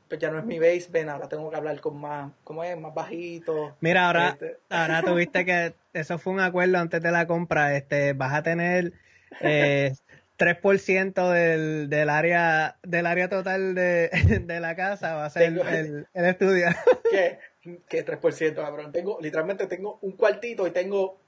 pues 0.09 0.19
ya 0.19 0.29
no 0.29 0.39
es 0.39 0.43
mi 0.43 0.59
basement, 0.59 1.09
ahora 1.09 1.29
tengo 1.29 1.49
que 1.49 1.55
hablar 1.55 1.79
con 1.79 1.97
más, 1.97 2.29
¿cómo 2.43 2.65
es? 2.65 2.77
Más 2.77 2.93
bajito. 2.93 3.77
Mira, 3.79 4.07
ahora, 4.07 4.29
Este- 4.31 4.57
ahora 4.69 5.01
tuviste 5.03 5.45
que 5.45 5.73
eso 5.93 6.17
fue 6.19 6.33
un 6.33 6.41
acuerdo 6.41 6.77
antes 6.79 7.01
de 7.01 7.11
la 7.11 7.25
compra. 7.27 7.77
Este, 7.77 8.11
vas 8.11 8.33
a 8.33 8.43
tener 8.43 8.91
eh, 9.39 9.93
3% 10.37 11.29
del, 11.31 11.89
del 11.89 12.09
área 12.09 12.75
del 12.83 13.05
área 13.05 13.29
total 13.29 13.73
de, 13.73 14.09
de 14.43 14.59
la 14.59 14.75
casa 14.75 15.15
va 15.15 15.25
a 15.25 15.29
ser 15.29 15.43
Tengo- 15.53 15.63
el, 15.69 16.07
el 16.13 16.25
estudio. 16.25 16.67
¿Qué? 17.09 17.39
¿Qué 17.61 18.05
3%, 18.05 18.55
cabrón? 18.55 18.91
Tengo, 18.91 19.19
literalmente 19.21 19.67
tengo 19.67 19.99
un 20.01 20.13
cuartito 20.13 20.65
y 20.65 20.71
tengo 20.71 21.19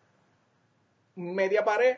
media 1.15 1.63
pared 1.63 1.97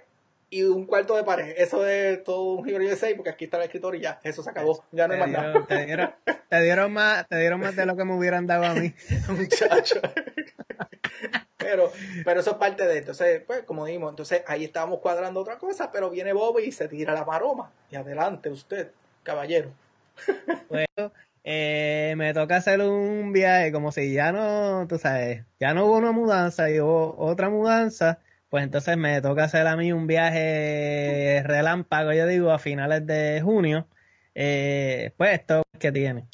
y 0.49 0.63
un 0.63 0.85
cuarto 0.85 1.15
de 1.15 1.23
pared. 1.23 1.53
Eso 1.57 1.87
es 1.87 2.23
todo 2.23 2.53
un 2.53 2.65
giro 2.65 2.79
de 2.79 2.95
6 2.95 3.15
porque 3.15 3.29
aquí 3.29 3.45
está 3.45 3.57
el 3.57 3.63
escritorio 3.63 3.99
y 3.99 4.03
ya, 4.03 4.19
eso 4.23 4.43
se 4.43 4.49
acabó. 4.49 4.83
Ya 4.91 5.07
no 5.07 5.13
hay 5.13 5.19
más 5.21 5.29
nada. 5.29 5.65
te, 5.65 5.85
dieron, 5.85 6.13
te 6.49 6.61
dieron 6.61 6.93
más, 6.93 7.27
te 7.27 7.37
dieron 7.37 7.59
más 7.61 7.75
de 7.75 7.85
lo 7.85 7.95
que 7.95 8.03
me 8.03 8.13
hubieran 8.13 8.45
dado 8.45 8.65
a 8.65 8.73
mí. 8.73 8.93
Muchacho. 9.29 10.01
pero, 11.57 11.91
pero 12.25 12.39
eso 12.41 12.51
es 12.51 12.57
parte 12.57 12.85
de 12.85 12.97
entonces, 12.97 13.41
pues, 13.47 13.63
como 13.63 13.85
dijimos, 13.85 14.11
entonces 14.11 14.43
ahí 14.47 14.65
estábamos 14.65 14.99
cuadrando 14.99 15.39
otra 15.39 15.57
cosa, 15.57 15.91
pero 15.91 16.09
viene 16.09 16.33
Bobby 16.33 16.63
y 16.63 16.71
se 16.73 16.89
tira 16.89 17.13
la 17.13 17.23
maroma. 17.23 17.71
Y 17.89 17.95
adelante 17.95 18.49
usted, 18.49 18.91
caballero. 19.23 19.71
Pues, 20.67 20.87
eh, 21.45 22.15
me 22.17 22.33
toca 22.33 22.57
hacer 22.57 22.81
un 22.81 23.33
viaje, 23.33 23.71
como 23.71 23.91
si 23.93 24.13
ya 24.13 24.33
no, 24.33 24.87
tú 24.89 24.99
sabes, 24.99 25.45
ya 25.59 25.73
no 25.75 25.85
hubo 25.87 25.97
una 25.97 26.11
mudanza 26.13 26.71
y 26.71 26.81
hubo 26.81 27.15
otra 27.19 27.49
mudanza, 27.51 28.19
pues 28.49 28.63
entonces 28.65 28.97
me 28.97 29.21
toca 29.21 29.45
hacer 29.45 29.67
a 29.67 29.77
mí 29.77 29.93
un 29.93 30.07
viaje 30.07 31.43
relámpago, 31.45 32.13
yo 32.13 32.27
digo, 32.27 32.51
a 32.51 32.59
finales 32.59 33.05
de 33.07 33.41
junio. 33.43 33.87
Eh, 34.35 35.13
pues 35.17 35.33
esto 35.39 35.63
que 35.79 35.91
tiene. 35.93 36.27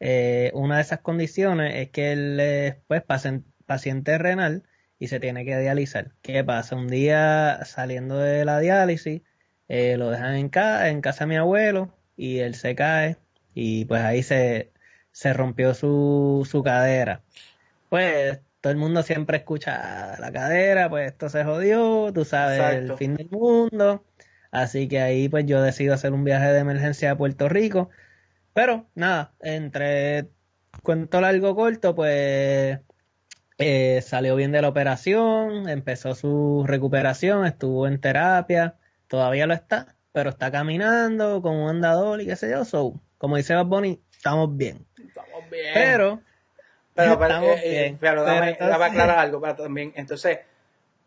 Eh, 0.00 0.50
una 0.54 0.76
de 0.76 0.82
esas 0.82 1.00
condiciones 1.00 1.74
es 1.76 1.90
que 1.90 2.12
él 2.12 2.38
es 2.40 2.76
pues, 2.86 3.02
pacien- 3.04 3.44
paciente 3.66 4.18
renal 4.18 4.64
y 4.98 5.08
se 5.08 5.20
tiene 5.20 5.44
que 5.44 5.58
dializar. 5.58 6.12
¿Qué 6.22 6.44
pasa? 6.44 6.76
Un 6.76 6.88
día 6.88 7.64
saliendo 7.64 8.18
de 8.18 8.44
la 8.44 8.60
diálisis, 8.60 9.22
eh, 9.68 9.96
lo 9.96 10.10
dejan 10.10 10.36
en, 10.36 10.50
en 10.86 11.00
casa 11.00 11.24
de 11.24 11.28
mi 11.28 11.36
abuelo 11.36 11.94
y 12.16 12.38
él 12.40 12.54
se 12.54 12.74
cae 12.74 13.18
y 13.60 13.84
pues 13.86 14.02
ahí 14.02 14.22
se, 14.22 14.70
se 15.10 15.32
rompió 15.32 15.74
su, 15.74 16.46
su 16.48 16.62
cadera. 16.62 17.22
Pues 17.88 18.38
todo 18.60 18.70
el 18.72 18.78
mundo 18.78 19.02
siempre 19.02 19.38
escucha 19.38 20.12
"Ah, 20.14 20.16
la 20.20 20.30
cadera, 20.30 20.88
pues 20.88 21.10
esto 21.10 21.28
se 21.28 21.42
jodió, 21.42 22.12
tú 22.12 22.24
sabes, 22.24 22.60
Exacto. 22.60 22.92
el 22.92 22.98
fin 22.98 23.14
del 23.16 23.28
mundo. 23.30 24.04
Así 24.52 24.86
que 24.86 25.00
ahí 25.00 25.28
pues 25.28 25.44
yo 25.46 25.60
decido 25.60 25.92
hacer 25.94 26.12
un 26.12 26.22
viaje 26.22 26.52
de 26.52 26.60
emergencia 26.60 27.10
a 27.10 27.16
Puerto 27.16 27.48
Rico. 27.48 27.90
Pero 28.54 28.86
nada, 28.94 29.32
entre 29.40 30.28
cuento 30.84 31.20
largo 31.20 31.56
corto, 31.56 31.96
pues 31.96 32.78
eh, 33.58 34.00
salió 34.02 34.36
bien 34.36 34.52
de 34.52 34.62
la 34.62 34.68
operación, 34.68 35.68
empezó 35.68 36.14
su 36.14 36.64
recuperación, 36.64 37.44
estuvo 37.44 37.88
en 37.88 38.00
terapia, 38.00 38.76
todavía 39.08 39.48
lo 39.48 39.54
está, 39.54 39.96
pero 40.12 40.30
está 40.30 40.52
caminando 40.52 41.42
con 41.42 41.56
un 41.56 41.68
andador 41.70 42.20
y 42.20 42.26
qué 42.26 42.36
sé 42.36 42.50
yo. 42.50 42.64
So, 42.64 43.00
como 43.18 43.36
dice 43.36 43.54
Bad 43.54 43.66
Bunny, 43.66 44.00
estamos 44.12 44.56
bien. 44.56 44.86
Estamos 45.06 45.50
bien. 45.50 45.74
Pero, 45.74 46.20
pero, 46.94 47.18
pero, 47.18 47.42
eh, 47.42 47.60
eh, 47.64 47.70
bien. 47.82 47.98
pero 48.00 48.22
dame, 48.22 48.38
Pero 48.38 48.50
entonces- 48.52 48.68
dame 48.70 48.84
aclarar 48.84 49.18
algo 49.18 49.40
para 49.40 49.56
también. 49.56 49.92
Entonces, 49.96 50.38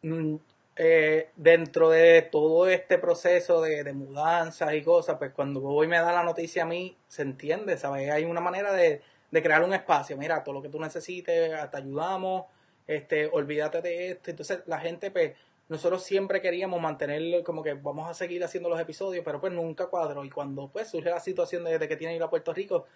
mm, 0.04 0.36
eh, 0.78 1.30
dentro 1.36 1.90
de 1.90 2.22
todo 2.24 2.68
este 2.68 2.98
proceso 2.98 3.62
de, 3.62 3.84
de 3.84 3.94
mudanzas 3.94 4.74
y 4.74 4.82
cosas, 4.82 5.18
pues 5.18 5.32
cuando 5.32 5.60
voy 5.60 5.88
me 5.88 5.98
da 6.00 6.12
la 6.12 6.24
noticia 6.24 6.64
a 6.64 6.66
mí, 6.66 6.96
se 7.08 7.22
entiende, 7.24 7.78
¿sabes? 7.78 8.10
Hay 8.12 8.24
una 8.26 8.42
manera 8.42 8.72
de, 8.72 9.02
de 9.32 9.44
crear 9.44 9.64
un 9.64 9.74
espacio. 9.74 10.18
Mira, 10.18 10.44
todo 10.44 10.56
lo 10.56 10.62
que 10.62 10.70
tú 10.70 10.80
necesites, 10.80 11.52
te 11.72 11.78
ayudamos, 11.78 12.46
este, 12.88 13.28
olvídate 13.28 13.82
de 13.82 14.12
esto. 14.12 14.32
Entonces, 14.32 14.60
la 14.66 14.80
gente, 14.80 15.12
pues, 15.12 15.34
nosotros 15.72 16.04
siempre 16.04 16.42
queríamos 16.42 16.82
mantener 16.82 17.44
como 17.44 17.64
que 17.64 17.76
vamos 17.76 18.10
a 18.10 18.14
seguir 18.14 18.44
haciendo 18.44 18.68
los 18.68 18.78
episodios, 18.78 19.24
pero 19.24 19.40
pues 19.40 19.54
nunca 19.54 19.88
cuadró. 19.88 20.26
Y 20.26 20.30
cuando 20.30 20.68
pues 20.68 20.90
surge 20.90 21.10
la 21.10 21.22
situación 21.22 21.64
de, 21.64 21.80
de 21.80 21.88
que 21.88 21.96
tienen 21.96 22.16
que 22.16 22.18
ir 22.18 22.24
a 22.24 22.30
Puerto 22.30 22.54
Rico, 22.54 22.88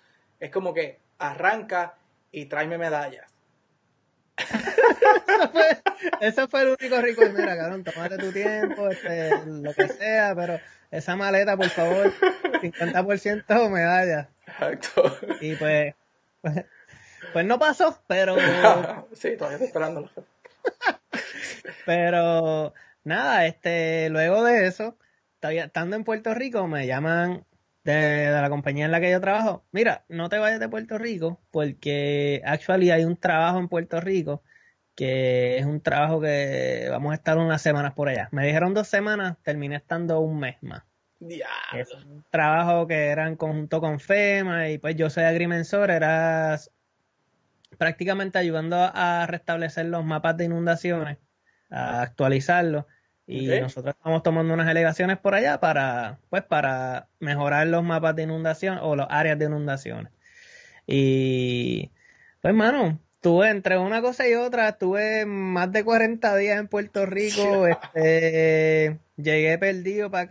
es 0.42 0.52
como 0.52 0.74
que 0.74 1.00
arranca 1.18 1.96
y 2.34 2.48
tráeme 2.48 2.78
medallas. 2.78 3.34
eso 4.38 5.50
fue, 5.54 5.82
eso 6.20 6.48
fue 6.50 6.62
el 6.64 6.76
único 6.78 7.00
rico. 7.00 7.22
Mira, 7.34 7.56
cabrón, 7.56 7.86
tómate 7.86 8.18
tu 8.18 8.34
tiempo, 8.34 8.90
este, 8.90 9.46
lo 9.46 9.74
que 9.74 9.88
sea, 9.88 10.36
pero 10.36 10.60
esa 10.92 11.16
maleta, 11.16 11.56
por 11.56 11.70
favor, 11.70 12.12
50% 12.62 13.70
medalla. 13.70 14.28
Exacto. 14.48 15.18
Y 15.40 15.56
pues, 15.56 15.96
pues, 16.42 16.66
pues 17.32 17.46
no 17.46 17.58
pasó, 17.58 17.98
pero 18.06 18.36
sí, 19.14 19.38
todavía 19.38 19.56
estoy 19.56 19.68
esperándolo. 19.68 20.10
Pero 21.86 22.74
nada, 23.04 23.46
este, 23.46 24.10
luego 24.10 24.44
de 24.44 24.68
eso, 24.68 24.98
estando 25.42 25.96
en 25.96 26.04
Puerto 26.04 26.34
Rico, 26.34 26.68
me 26.68 26.88
llaman 26.88 27.46
de, 27.84 27.94
de 27.94 28.42
la 28.42 28.50
compañía 28.50 28.86
en 28.86 28.92
la 28.92 29.00
que 29.00 29.12
yo 29.12 29.22
trabajo. 29.22 29.66
Mira, 29.72 30.06
no 30.10 30.30
te 30.30 30.40
vayas 30.40 30.60
de 30.60 30.70
Puerto 30.70 30.98
Rico 30.98 31.40
porque 31.52 32.42
actually 32.46 32.92
hay 32.92 33.04
un 33.06 33.18
trabajo 33.18 33.60
en 33.60 33.68
Puerto 33.68 34.00
Rico 34.02 34.44
que 34.96 35.58
es 35.58 35.66
un 35.66 35.82
trabajo 35.82 36.22
que 36.22 36.88
vamos 36.90 37.12
a 37.12 37.16
estar 37.16 37.38
unas 37.38 37.62
semanas 37.62 37.94
por 37.94 38.08
allá. 38.08 38.30
Me 38.32 38.46
dijeron 38.46 38.74
dos 38.74 38.88
semanas, 38.88 39.38
terminé 39.44 39.76
estando 39.76 40.20
un 40.22 40.40
mes 40.40 40.56
más. 40.62 40.84
Es 41.74 41.94
un 41.94 42.24
trabajo 42.30 42.88
que 42.88 43.08
era 43.08 43.28
en 43.28 43.36
conjunto 43.36 43.82
con 43.82 44.00
FEMA 44.00 44.70
y 44.70 44.78
pues 44.78 44.96
yo 44.96 45.10
soy 45.10 45.24
agrimensor, 45.24 45.92
era 45.92 46.58
prácticamente 47.78 48.38
ayudando 48.38 48.78
a 48.78 49.26
restablecer 49.28 49.88
los 49.88 50.06
mapas 50.06 50.38
de 50.38 50.46
inundaciones, 50.46 51.18
a 51.70 52.02
actualizarlos 52.02 52.86
y 53.28 53.48
nosotros 53.48 53.96
estamos 53.98 54.22
tomando 54.22 54.54
unas 54.54 54.68
delegaciones 54.68 55.18
por 55.18 55.34
allá 55.34 55.60
para 55.60 56.20
pues 56.30 56.44
para 56.44 57.08
mejorar 57.20 57.66
los 57.68 57.84
mapas 57.84 58.16
de 58.16 58.24
inundación 58.24 58.78
o 58.82 58.96
los 58.96 59.08
áreas 59.10 59.40
de 59.40 59.46
inundaciones. 59.46 60.12
Y 60.86 61.92
pues 62.42 62.54
mano, 62.54 63.00
estuve 63.16 63.50
entre 63.50 63.80
una 63.80 64.02
cosa 64.02 64.28
y 64.28 64.36
otra, 64.36 64.70
estuve 64.70 65.26
más 65.26 65.72
de 65.72 65.84
40 65.84 66.36
días 66.38 66.60
en 66.60 66.68
Puerto 66.68 67.08
Rico, 67.08 67.66
este 67.96 69.00
llegué 69.18 69.58
perdido 69.58 70.12
para 70.12 70.24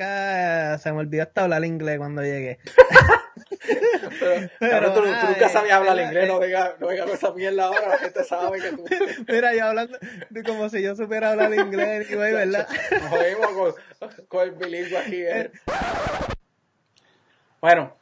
acá, 0.74 0.78
se 0.78 0.92
me 0.92 0.98
olvidó 0.98 1.24
hasta 1.24 1.42
hablar 1.42 1.64
inglés 1.64 1.98
cuando 1.98 2.22
llegué. 2.22 2.58
Pero, 4.58 4.92
tú, 4.92 5.00
tú 5.00 5.06
nunca 5.06 5.46
eh, 5.46 5.48
sabías 5.48 5.74
hablar 5.76 5.98
inglés, 6.00 6.28
no 6.28 6.38
venga, 6.38 6.76
no 6.78 6.86
venga 6.88 7.04
con 7.04 7.14
esa 7.14 7.32
mierda 7.32 7.66
ahora, 7.66 7.88
la 7.88 7.98
gente 7.98 8.24
sabe 8.24 8.60
que 8.60 8.70
tú. 8.72 8.84
Mira, 9.28 9.54
yo 9.54 9.64
hablando 9.66 9.98
como 10.44 10.68
si 10.68 10.82
yo 10.82 10.94
supiera 10.94 11.30
hablar 11.32 11.54
inglés, 11.54 12.14
güey, 12.14 12.32
¿verdad? 12.32 12.68
Nos 12.90 13.10
jodimos 13.10 13.74
con, 13.98 14.26
con 14.28 14.42
el 14.42 14.50
bilingüe 14.52 14.98
aquí. 14.98 15.22
eh. 15.22 15.50
Bueno, 17.60 17.96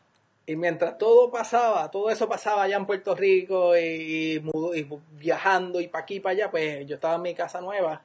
y 0.46 0.56
mientras 0.56 0.98
todo 0.98 1.30
pasaba, 1.30 1.90
todo 1.90 2.10
eso 2.10 2.28
pasaba 2.28 2.64
allá 2.64 2.76
en 2.76 2.86
Puerto 2.86 3.14
Rico 3.14 3.76
y, 3.76 4.42
y 4.42 4.44
y 4.74 4.88
viajando 5.12 5.80
y 5.80 5.88
para 5.88 6.02
aquí 6.02 6.16
y 6.16 6.20
para 6.20 6.32
allá, 6.32 6.50
pues 6.50 6.86
yo 6.86 6.96
estaba 6.96 7.14
en 7.16 7.22
mi 7.22 7.34
casa 7.34 7.60
nueva 7.60 8.02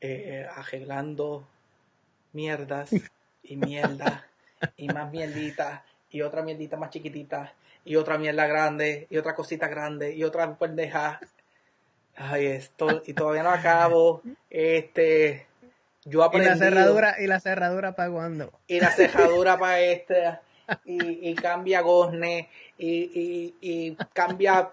eh, 0.00 0.46
arreglando 0.54 1.46
mierdas 2.32 2.90
y 3.42 3.56
mierdas 3.56 4.22
y 4.76 4.88
más 4.88 5.10
mierditas 5.12 5.82
y 6.14 6.22
otra 6.22 6.42
mierdita 6.42 6.76
más 6.76 6.90
chiquitita 6.90 7.52
y 7.84 7.96
otra 7.96 8.16
mierda 8.18 8.46
grande 8.46 9.06
y 9.10 9.16
otra 9.18 9.34
cosita 9.34 9.66
grande 9.66 10.14
y 10.14 10.22
otra 10.22 10.54
pendeja. 10.56 11.20
Ay, 12.16 12.46
esto, 12.46 13.02
y 13.04 13.12
todavía 13.14 13.42
no 13.42 13.50
acabo. 13.50 14.22
Este, 14.48 15.46
yo 16.04 16.20
Y 16.20 16.24
aprendí. 16.24 16.48
la 16.48 16.56
cerradura, 16.56 17.16
y 17.18 17.26
la 17.26 17.40
cerradura 17.40 17.96
para 17.96 18.10
cuando. 18.12 18.52
Y 18.68 18.78
la 18.78 18.90
cejadura 18.92 19.58
para 19.58 19.80
este. 19.80 20.38
Y, 20.84 21.30
y 21.30 21.34
cambia 21.34 21.80
gozne. 21.80 22.48
Y, 22.78 23.10
y, 23.12 23.54
y 23.60 23.96
cambia, 24.12 24.70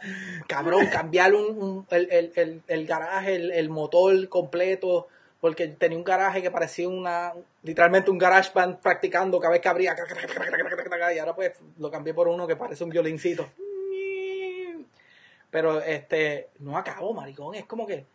cabrón, 0.47 0.85
cambiar 0.87 1.33
un, 1.33 1.57
un- 1.61 1.87
el, 1.89 2.07
el, 2.11 2.31
el, 2.35 2.61
el 2.67 2.85
garaje, 2.85 3.35
el 3.35 3.69
motor 3.71 4.29
completo. 4.29 5.07
Porque 5.41 5.67
tenía 5.69 5.97
un 5.97 6.03
garaje 6.03 6.43
que 6.43 6.51
parecía 6.51 6.87
una, 6.87 7.33
literalmente 7.63 8.11
un 8.11 8.19
garage 8.19 8.51
band 8.53 8.77
practicando 8.79 9.39
cada 9.39 9.53
vez 9.53 9.61
que 9.61 9.69
abría. 9.69 9.95
Y 11.13 11.19
ahora 11.19 11.35
pues 11.35 11.53
lo 11.77 11.89
cambié 11.89 12.13
por 12.13 12.27
uno 12.27 12.45
que 12.47 12.55
parece 12.55 12.83
un 12.83 12.89
violincito. 12.89 13.47
Pero 15.49 15.81
este, 15.81 16.49
no 16.59 16.77
acabó, 16.77 17.13
maricón. 17.13 17.55
Es 17.55 17.65
como 17.65 17.85
que, 17.85 18.05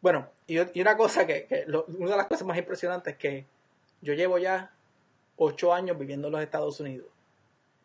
bueno, 0.00 0.28
y, 0.46 0.58
y 0.78 0.80
una 0.80 0.96
cosa 0.96 1.26
que, 1.26 1.44
que 1.46 1.64
lo- 1.66 1.84
una 1.98 2.12
de 2.12 2.16
las 2.16 2.26
cosas 2.26 2.46
más 2.46 2.56
impresionantes 2.56 3.12
es 3.14 3.18
que 3.18 3.44
yo 4.00 4.14
llevo 4.14 4.38
ya 4.38 4.70
ocho 5.36 5.72
años 5.74 5.98
viviendo 5.98 6.28
en 6.28 6.32
los 6.32 6.42
Estados 6.42 6.80
Unidos. 6.80 7.06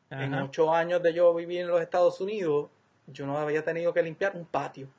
En 0.10 0.34
ocho 0.34 0.74
años 0.74 1.02
de 1.02 1.14
yo 1.14 1.34
vivir 1.34 1.62
en 1.62 1.68
los 1.70 1.82
Estados 1.82 2.20
Unidos, 2.20 2.70
yo 3.08 3.26
no 3.26 3.38
había 3.38 3.64
tenido 3.64 3.94
que 3.94 4.04
limpiar 4.04 4.36
un 4.36 4.46
patio. 4.46 4.90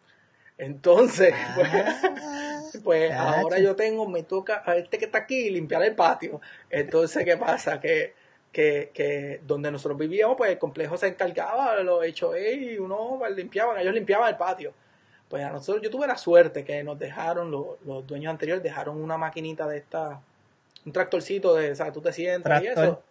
Entonces, 0.57 1.35
pues, 1.55 1.69
Ah, 1.75 2.63
pues 2.83 3.11
chacho. 3.11 3.23
ahora 3.23 3.59
yo 3.59 3.77
tengo, 3.77 4.09
me 4.09 4.23
toca 4.23 4.63
a 4.65 4.77
este 4.77 4.97
que 4.97 5.05
está 5.07 5.19
aquí 5.19 5.51
limpiar 5.51 5.83
el 5.83 5.95
patio. 5.95 6.41
Entonces, 6.71 7.25
¿qué 7.27 7.37
pasa? 7.37 7.79
Que, 7.79 8.15
que, 8.53 8.91
que 8.93 9.41
donde 9.47 9.71
nosotros 9.71 9.99
vivíamos, 9.99 10.37
pues 10.37 10.51
el 10.51 10.59
complejo 10.59 10.97
se 10.97 11.09
encargaba, 11.09 11.83
los 11.83 12.05
HOA 12.05 12.51
y 12.51 12.79
uno 12.79 13.17
pues, 13.19 13.35
limpiaban, 13.35 13.79
ellos 13.79 13.95
limpiaban 13.95 14.29
el 14.29 14.37
patio. 14.37 14.73
Pues 15.29 15.43
a 15.43 15.51
nosotros, 15.51 15.83
yo 15.83 15.91
tuve 15.91 16.07
la 16.07 16.19
suerte 16.19 16.63
que 16.63 16.85
nos 16.85 16.99
dejaron, 16.99 17.51
los, 17.51 17.81
los 17.87 18.07
dueños 18.07 18.31
anteriores 18.31 18.63
dejaron 18.63 19.03
una 19.03 19.17
maquinita 19.17 19.67
de 19.67 19.79
esta, 19.79 20.21
un 20.85 20.93
tractorcito 20.93 21.55
de, 21.55 21.73
o 21.73 21.75
sea, 21.75 21.91
tú 21.91 22.03
te 22.03 22.13
sientas 22.13 22.63
y 22.63 22.67
eso. 22.67 23.03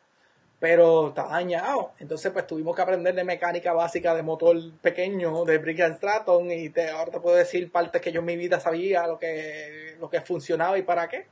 Pero 0.59 1.07
está 1.07 1.23
dañado. 1.23 1.93
Entonces, 1.97 2.31
pues 2.31 2.45
tuvimos 2.45 2.75
que 2.75 2.83
aprender 2.83 3.15
de 3.15 3.23
mecánica 3.23 3.73
básica 3.73 4.13
de 4.13 4.21
motor 4.21 4.55
pequeño, 4.81 5.43
de 5.43 5.57
Brick 5.57 5.79
and 5.79 5.95
Stratton, 5.97 6.51
y 6.51 6.69
te, 6.69 6.91
ahora 6.91 7.11
te 7.11 7.19
puedo 7.19 7.35
decir 7.35 7.71
partes 7.71 7.99
que 7.99 8.11
yo 8.11 8.19
en 8.19 8.27
mi 8.27 8.35
vida 8.37 8.59
sabía 8.59 9.07
lo 9.07 9.17
que, 9.17 9.95
lo 9.99 10.07
que 10.07 10.21
funcionaba 10.21 10.77
y 10.77 10.83
para 10.83 11.09
qué. 11.09 11.25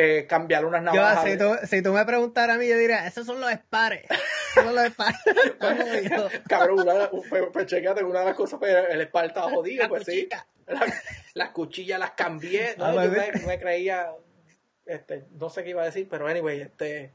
Eh, 0.00 0.26
cambiar 0.28 0.64
unas 0.64 0.80
Yo, 0.84 0.92
navajas. 1.02 1.24
si, 1.24 1.36
tú, 1.36 1.54
si 1.66 1.82
tú 1.82 1.92
me 1.92 2.04
preguntaras 2.04 2.54
a 2.54 2.58
mí, 2.60 2.68
yo 2.68 2.78
diría, 2.78 3.04
esos 3.04 3.26
son 3.26 3.40
los 3.40 3.50
espares. 3.50 4.04
Esos 4.52 4.64
son 4.64 4.74
los 4.76 4.84
espares. 4.84 5.18
¿Cómo 5.60 5.84
digo? 5.84 6.28
Cabrón, 6.48 6.78
una, 6.80 7.10
pues, 7.10 7.44
pues 7.52 7.72
una 7.72 8.20
de 8.20 8.26
las 8.26 8.34
cosas, 8.36 8.60
pues 8.60 8.76
el 8.90 9.00
espalda 9.00 9.26
estaba 9.26 9.50
jodido, 9.50 9.82
La 9.82 9.88
pues 9.88 10.04
sí. 10.04 10.28
La- 10.68 10.94
las 11.34 11.48
cuchillas 11.50 11.98
las 11.98 12.12
cambié. 12.12 12.76
No, 12.78 12.84
Ah, 12.84 13.04
yo 13.06 13.12
pues, 13.12 13.40
me, 13.40 13.46
me 13.48 13.58
creía, 13.58 14.06
este, 14.86 15.24
no 15.32 15.50
sé 15.50 15.64
qué 15.64 15.70
iba 15.70 15.82
a 15.82 15.86
decir, 15.86 16.06
pero 16.08 16.28
anyway, 16.28 16.60
este, 16.60 17.12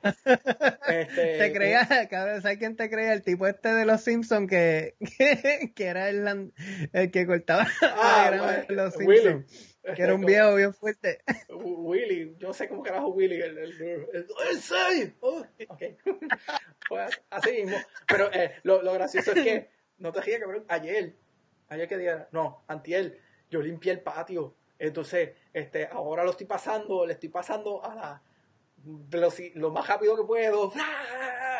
este 0.87 1.37
Te 1.37 1.53
creía, 1.53 1.87
cabrón, 2.09 2.41
¿sabes 2.41 2.57
quién 2.57 2.75
te 2.75 2.89
creía? 2.89 3.13
El 3.13 3.21
tipo 3.23 3.47
este 3.47 3.73
de 3.73 3.85
los 3.85 4.01
Simpsons 4.01 4.49
que, 4.49 4.95
que, 5.17 5.71
que 5.75 5.85
era 5.85 6.09
el, 6.09 6.51
el 6.91 7.11
que 7.11 7.25
cortaba 7.25 7.65
Ah, 7.81 8.29
bueno, 8.37 8.65
los 8.67 8.97
Willy. 8.97 9.45
Que 9.95 10.01
era 10.03 10.15
un 10.15 10.21
viejo 10.25 10.55
bien 10.55 10.73
fuerte. 10.73 11.21
Willy, 11.49 12.35
yo 12.39 12.53
sé 12.53 12.69
cómo 12.69 12.83
carajo 12.83 13.09
Willy, 13.09 13.35
el, 13.41 13.57
el, 13.57 13.81
el, 13.81 14.07
el- 14.13 14.27
¡Ese! 14.51 15.15
Oh, 15.19 15.43
ok. 15.67 15.83
Pues 16.89 17.21
así 17.29 17.51
mismo. 17.63 17.77
Pero 18.07 18.31
eh, 18.33 18.55
lo, 18.63 18.81
lo 18.81 18.93
gracioso 18.93 19.31
es 19.31 19.43
que, 19.43 19.69
no 19.97 20.11
te 20.11 20.21
rías, 20.21 20.39
cabrón, 20.39 20.65
ayer, 20.67 21.15
ayer 21.69 21.87
que 21.87 21.97
día, 21.97 22.27
no, 22.31 22.63
antier, 22.67 23.19
yo 23.49 23.61
limpié 23.61 23.91
el 23.93 24.01
patio. 24.01 24.55
Entonces, 24.79 25.31
este, 25.53 25.87
ahora 25.87 26.23
lo 26.23 26.31
estoy 26.31 26.45
pasando, 26.45 27.05
le 27.05 27.13
estoy 27.13 27.29
pasando 27.29 27.83
a 27.83 27.95
la 27.95 28.21
lo 29.55 29.71
más 29.71 29.87
rápido 29.87 30.15
que 30.17 30.23
puedo, 30.23 30.71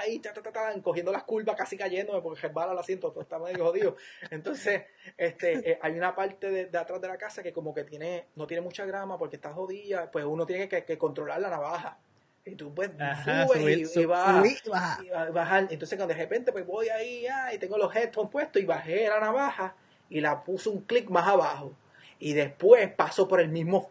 y 0.08 0.20
ta, 0.20 0.34
ta, 0.34 0.42
ta, 0.42 0.52
ta, 0.52 0.74
cogiendo 0.82 1.12
las 1.12 1.24
curvas, 1.24 1.56
casi 1.56 1.78
cayéndome 1.78 2.22
porque 2.22 2.42
resbala 2.42 2.74
el 2.74 2.78
asiento, 2.80 3.12
todo 3.12 3.22
está 3.22 3.40
medio 3.40 3.64
jodido. 3.64 3.96
Entonces, 4.30 4.84
este, 5.18 5.72
eh, 5.72 5.80
hay 5.82 5.94
una 5.94 6.14
parte 6.14 6.50
de, 6.50 6.66
de 6.66 6.78
atrás 6.78 7.00
de 7.00 7.08
la 7.08 7.18
casa 7.18 7.42
que 7.42 7.54
como 7.54 7.74
que 7.74 7.86
tiene, 7.86 8.26
no 8.36 8.46
tiene 8.46 8.62
mucha 8.62 8.86
grama 8.86 9.18
porque 9.18 9.38
está 9.38 9.54
jodida, 9.54 10.12
pues 10.12 10.26
uno 10.26 10.46
tiene 10.46 10.68
que, 10.68 10.84
que 10.84 10.98
controlar 10.98 11.40
la 11.40 11.50
navaja. 11.50 11.98
Y 12.46 12.56
tú 12.56 12.74
pues 12.76 12.92
Ajá, 13.00 13.48
subes 13.48 13.62
subir, 13.62 13.78
y, 13.78 13.82
y 13.84 13.86
subir, 13.86 14.08
bajas 14.08 14.66
y 14.66 14.70
bajar. 14.70 15.06
y 15.06 15.10
ba- 15.10 15.30
bajar. 15.30 15.68
Entonces, 15.70 15.98
cuando 15.98 16.14
de 16.14 16.20
repente 16.20 16.52
pues 16.52 16.66
voy 16.66 16.90
ahí 16.90 17.26
ah, 17.28 17.54
y 17.54 17.58
tengo 17.58 17.78
los 17.78 17.96
headphones 17.96 18.30
puestos 18.30 18.62
y 18.62 18.66
bajé 18.66 19.08
la 19.08 19.22
navaja 19.22 19.76
y 20.10 20.20
la 20.20 20.44
puse 20.44 20.68
un 20.68 20.82
clic 20.82 21.10
más 21.10 21.26
abajo. 21.26 21.72
Y 22.20 22.34
después 22.34 22.92
paso 22.94 23.30
por 23.30 23.40
el 23.40 23.48
mismo 23.48 23.90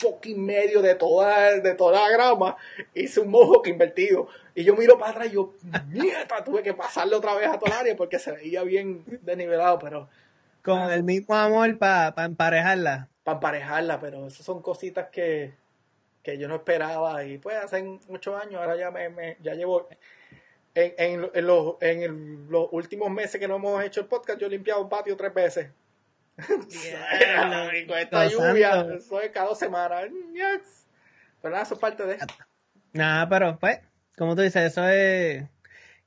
fucking 0.00 0.44
medio 0.44 0.82
de 0.82 0.94
toda, 0.94 1.52
de 1.60 1.74
toda 1.74 2.00
la 2.02 2.08
grama, 2.10 2.56
hice 2.94 3.20
un 3.20 3.28
mohawk 3.30 3.66
invertido. 3.68 4.28
Y 4.54 4.64
yo 4.64 4.74
miro 4.74 4.98
para 4.98 5.12
atrás 5.12 5.28
y 5.28 5.32
yo, 5.32 5.54
mierda, 5.88 6.42
tuve 6.44 6.62
que 6.62 6.74
pasarle 6.74 7.14
otra 7.16 7.34
vez 7.34 7.48
a 7.48 7.58
toda 7.58 7.72
el 7.72 7.78
área 7.80 7.96
porque 7.96 8.18
se 8.18 8.32
veía 8.32 8.62
bien 8.62 9.04
desnivelado, 9.22 9.78
pero 9.78 10.08
Con 10.62 10.90
el 10.90 11.02
mismo 11.02 11.34
amor 11.34 11.78
para 11.78 12.12
emparejarla. 12.24 13.08
para 13.24 13.36
emparejarla, 13.36 14.00
pero 14.00 14.26
esas 14.26 14.44
son 14.44 14.60
cositas 14.62 15.08
que, 15.10 15.52
que 16.22 16.36
yo 16.38 16.48
no 16.48 16.56
esperaba. 16.56 17.24
Y 17.24 17.38
pues 17.38 17.56
hace 17.56 17.98
ocho 18.08 18.36
años, 18.36 18.60
ahora 18.60 18.76
ya 18.76 18.90
me, 18.90 19.08
me- 19.10 19.36
ya 19.42 19.54
llevo. 19.54 19.88
En, 20.74 20.94
en, 20.98 21.30
en 21.34 21.46
los, 21.46 21.76
en 21.80 22.02
el- 22.02 22.46
los 22.48 22.68
últimos 22.72 23.10
meses 23.10 23.40
que 23.40 23.48
no 23.48 23.56
hemos 23.56 23.82
hecho 23.84 24.00
el 24.02 24.06
podcast, 24.06 24.38
yo 24.40 24.46
he 24.46 24.50
limpiado 24.50 24.80
un 24.82 24.88
patio 24.88 25.16
tres 25.16 25.34
veces. 25.34 25.68
Y 26.48 27.86
con 27.86 27.98
esta 27.98 28.26
lluvia, 28.26 28.86
es 28.94 29.30
cada 29.32 29.46
dos 29.46 29.58
semanas. 29.58 30.04
Yes. 30.32 30.86
Pero 31.42 31.52
nada, 31.52 31.62
eso 31.64 31.74
es 31.74 31.80
parte 31.80 32.04
de. 32.04 32.18
Nada, 32.92 33.28
pero 33.28 33.58
pues, 33.58 33.80
como 34.16 34.34
tú 34.36 34.42
dices, 34.42 34.64
eso 34.72 34.88
es. 34.88 35.44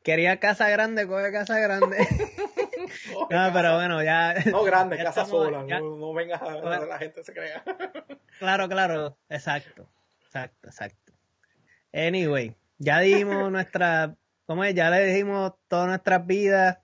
Quería 0.03 0.39
casa 0.39 0.69
grande, 0.69 1.07
coge 1.07 1.31
casa 1.31 1.57
grande. 1.59 1.97
No, 3.17 3.27
casa- 3.29 3.53
pero 3.53 3.75
bueno, 3.75 4.03
ya. 4.03 4.35
No 4.51 4.63
grande, 4.63 4.97
ya 4.97 5.05
casa 5.05 5.21
estamos- 5.23 5.45
sola. 5.45 5.65
ya- 5.67 5.79
No, 5.79 5.95
no 5.97 6.13
vengas 6.13 6.41
a, 6.41 6.55
Bueno. 6.57 6.85
la 6.85 6.97
gente 6.99 7.23
se 7.23 7.33
crea. 7.33 7.63
Claro, 8.39 8.67
claro, 8.69 9.17
exacto, 9.29 9.87
exacto, 10.25 10.67
exacto. 10.67 11.13
Anyway, 11.93 12.55
ya 12.77 12.99
dijimos 12.99 13.51
nuestra, 13.51 14.15
¿cómo 14.45 14.63
es? 14.63 14.75
Ya 14.75 14.89
le 14.89 15.05
dijimos 15.05 15.53
todas 15.67 15.87
nuestras 15.87 16.25
vidas, 16.27 16.79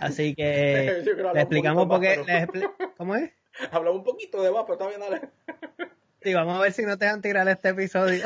así 0.00 0.34
que 0.34 1.02
le 1.34 1.40
explicamos 1.40 1.86
por 1.86 2.00
qué, 2.00 2.20
expli- 2.22 2.70
¿cómo 2.96 3.14
es? 3.16 3.30
Hablamos 3.72 3.98
un 4.00 4.04
poquito 4.04 4.42
de 4.42 4.50
pero 4.50 4.72
está 4.72 4.88
bien, 4.88 5.00
dale. 5.00 5.20
Sí, 6.22 6.34
vamos 6.34 6.58
a 6.58 6.62
ver 6.62 6.72
si 6.72 6.82
no 6.82 6.98
te 6.98 7.04
dejan 7.04 7.22
tirar 7.22 7.46
este 7.48 7.68
episodio. 7.68 8.24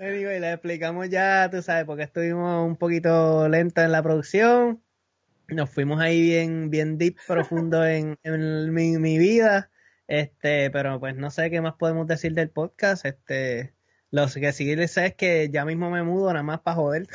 anyway, 0.00 0.40
le 0.40 0.52
explicamos 0.52 1.08
ya, 1.08 1.48
tú 1.50 1.62
sabes, 1.62 1.84
porque 1.86 2.02
estuvimos 2.02 2.66
un 2.66 2.76
poquito 2.76 3.48
lentos 3.48 3.82
en 3.82 3.92
la 3.92 4.02
producción. 4.02 4.82
Nos 5.48 5.70
fuimos 5.70 6.00
ahí 6.00 6.20
bien, 6.20 6.68
bien 6.68 6.98
deep, 6.98 7.16
profundo 7.26 7.86
en, 7.86 8.18
en 8.24 8.74
mi, 8.74 8.98
mi 8.98 9.16
vida. 9.16 9.70
Este, 10.06 10.70
pero 10.70 11.00
pues 11.00 11.16
no 11.16 11.30
sé 11.30 11.50
qué 11.50 11.60
más 11.62 11.74
podemos 11.74 12.06
decir 12.06 12.34
del 12.34 12.50
podcast. 12.50 13.06
Este, 13.06 13.72
lo 14.14 14.28
que 14.28 14.52
sí 14.52 14.76
les 14.76 14.92
sé 14.92 15.06
es 15.06 15.14
que 15.14 15.48
ya 15.50 15.64
mismo 15.64 15.90
me 15.90 16.02
mudo 16.04 16.32
nada 16.32 16.44
más 16.44 16.60
para 16.60 16.76
joder. 16.76 17.06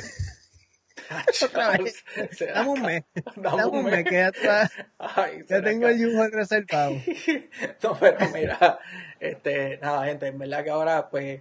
Otra 1.44 1.78
vez. 1.78 2.04
Será- 2.32 2.56
Dame 2.56 2.70
un 2.70 2.82
mes. 2.82 3.04
Dame 3.38 3.66
un 3.66 3.86
mes 3.86 4.04
que 4.04 4.12
ya, 4.16 4.28
está- 4.28 4.70
Ay, 4.98 5.44
ya 5.48 5.62
tengo 5.64 5.88
que- 5.88 5.94
el 5.94 6.00
yugo 6.00 6.28
reservado. 6.28 6.96
No, 7.84 7.98
pero 7.98 8.18
mira, 8.34 8.80
este, 9.20 9.78
nada, 9.78 10.06
gente, 10.06 10.28
en 10.28 10.38
verdad 10.38 10.64
que 10.64 10.70
ahora, 10.70 11.10
pues, 11.10 11.40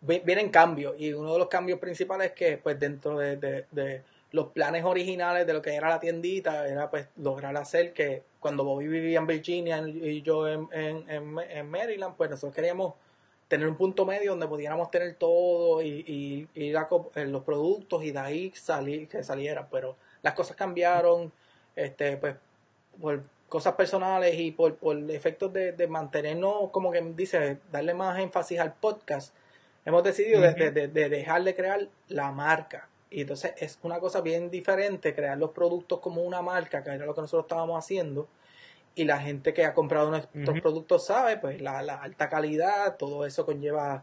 vi- 0.00 0.22
vienen 0.24 0.48
cambios. 0.48 0.94
Y 0.98 1.12
uno 1.12 1.34
de 1.34 1.38
los 1.40 1.48
cambios 1.48 1.78
principales 1.78 2.28
es 2.28 2.32
que, 2.32 2.56
pues, 2.58 2.80
dentro 2.80 3.18
de, 3.18 3.36
de- 3.36 3.66
de 3.70 4.02
los 4.32 4.48
planes 4.48 4.82
originales 4.82 5.46
de 5.46 5.52
lo 5.52 5.60
que 5.62 5.74
era 5.74 5.90
la 5.90 6.00
tiendita, 6.00 6.66
era, 6.66 6.90
pues, 6.90 7.06
lograr 7.16 7.54
hacer 7.58 7.92
que 7.92 8.22
cuando 8.40 8.64
Bobby 8.64 8.86
vivía 8.88 9.18
en 9.18 9.26
Virginia 9.26 9.84
y 9.86 10.22
yo 10.22 10.48
en, 10.48 10.68
en, 10.72 11.10
en, 11.10 11.38
en 11.50 11.70
Maryland, 11.70 12.16
pues, 12.16 12.30
nosotros 12.30 12.54
queríamos 12.54 12.94
tener 13.48 13.68
un 13.68 13.76
punto 13.76 14.04
medio 14.04 14.32
donde 14.32 14.46
pudiéramos 14.48 14.90
tener 14.90 15.14
todo 15.14 15.80
y, 15.82 16.04
y, 16.06 16.48
y 16.54 16.64
ir 16.66 16.76
a 16.76 16.88
co- 16.88 17.10
los 17.14 17.42
productos 17.44 18.02
y 18.04 18.10
de 18.10 18.18
ahí 18.18 18.52
salir, 18.54 19.08
que 19.08 19.22
salieran. 19.22 19.68
Pero 19.70 19.96
las 20.22 20.34
cosas 20.34 20.56
cambiaron, 20.56 21.32
este, 21.76 22.16
pues, 22.16 22.34
por 23.00 23.22
cosas 23.48 23.74
personales 23.74 24.34
y 24.38 24.50
por, 24.50 24.74
por 24.76 24.96
efectos 25.10 25.52
de, 25.52 25.72
de 25.72 25.86
mantenernos, 25.86 26.70
como 26.70 26.90
que 26.90 27.00
dice, 27.16 27.58
darle 27.70 27.94
más 27.94 28.18
énfasis 28.18 28.58
al 28.58 28.74
podcast, 28.74 29.32
hemos 29.84 30.02
decidido 30.02 30.40
de- 30.40 30.88
de 30.88 31.08
dejar 31.08 31.44
de 31.44 31.54
crear 31.54 31.86
la 32.08 32.32
marca. 32.32 32.88
Y 33.08 33.20
entonces 33.20 33.52
es 33.58 33.78
una 33.84 34.00
cosa 34.00 34.20
bien 34.20 34.50
diferente 34.50 35.14
crear 35.14 35.38
los 35.38 35.50
productos 35.50 36.00
como 36.00 36.22
una 36.22 36.42
marca, 36.42 36.82
que 36.82 36.90
era 36.90 37.06
lo 37.06 37.14
que 37.14 37.20
nosotros 37.20 37.44
estábamos 37.44 37.78
haciendo. 37.78 38.26
Y 38.96 39.04
la 39.04 39.18
gente 39.20 39.52
que 39.54 39.64
ha 39.64 39.74
comprado 39.74 40.10
nuestros 40.10 40.60
productos 40.60 41.06
sabe, 41.06 41.36
pues 41.36 41.60
la, 41.60 41.82
la 41.82 41.96
alta 42.02 42.28
calidad, 42.28 42.96
todo 42.96 43.24
eso 43.26 43.44
conlleva 43.46 44.02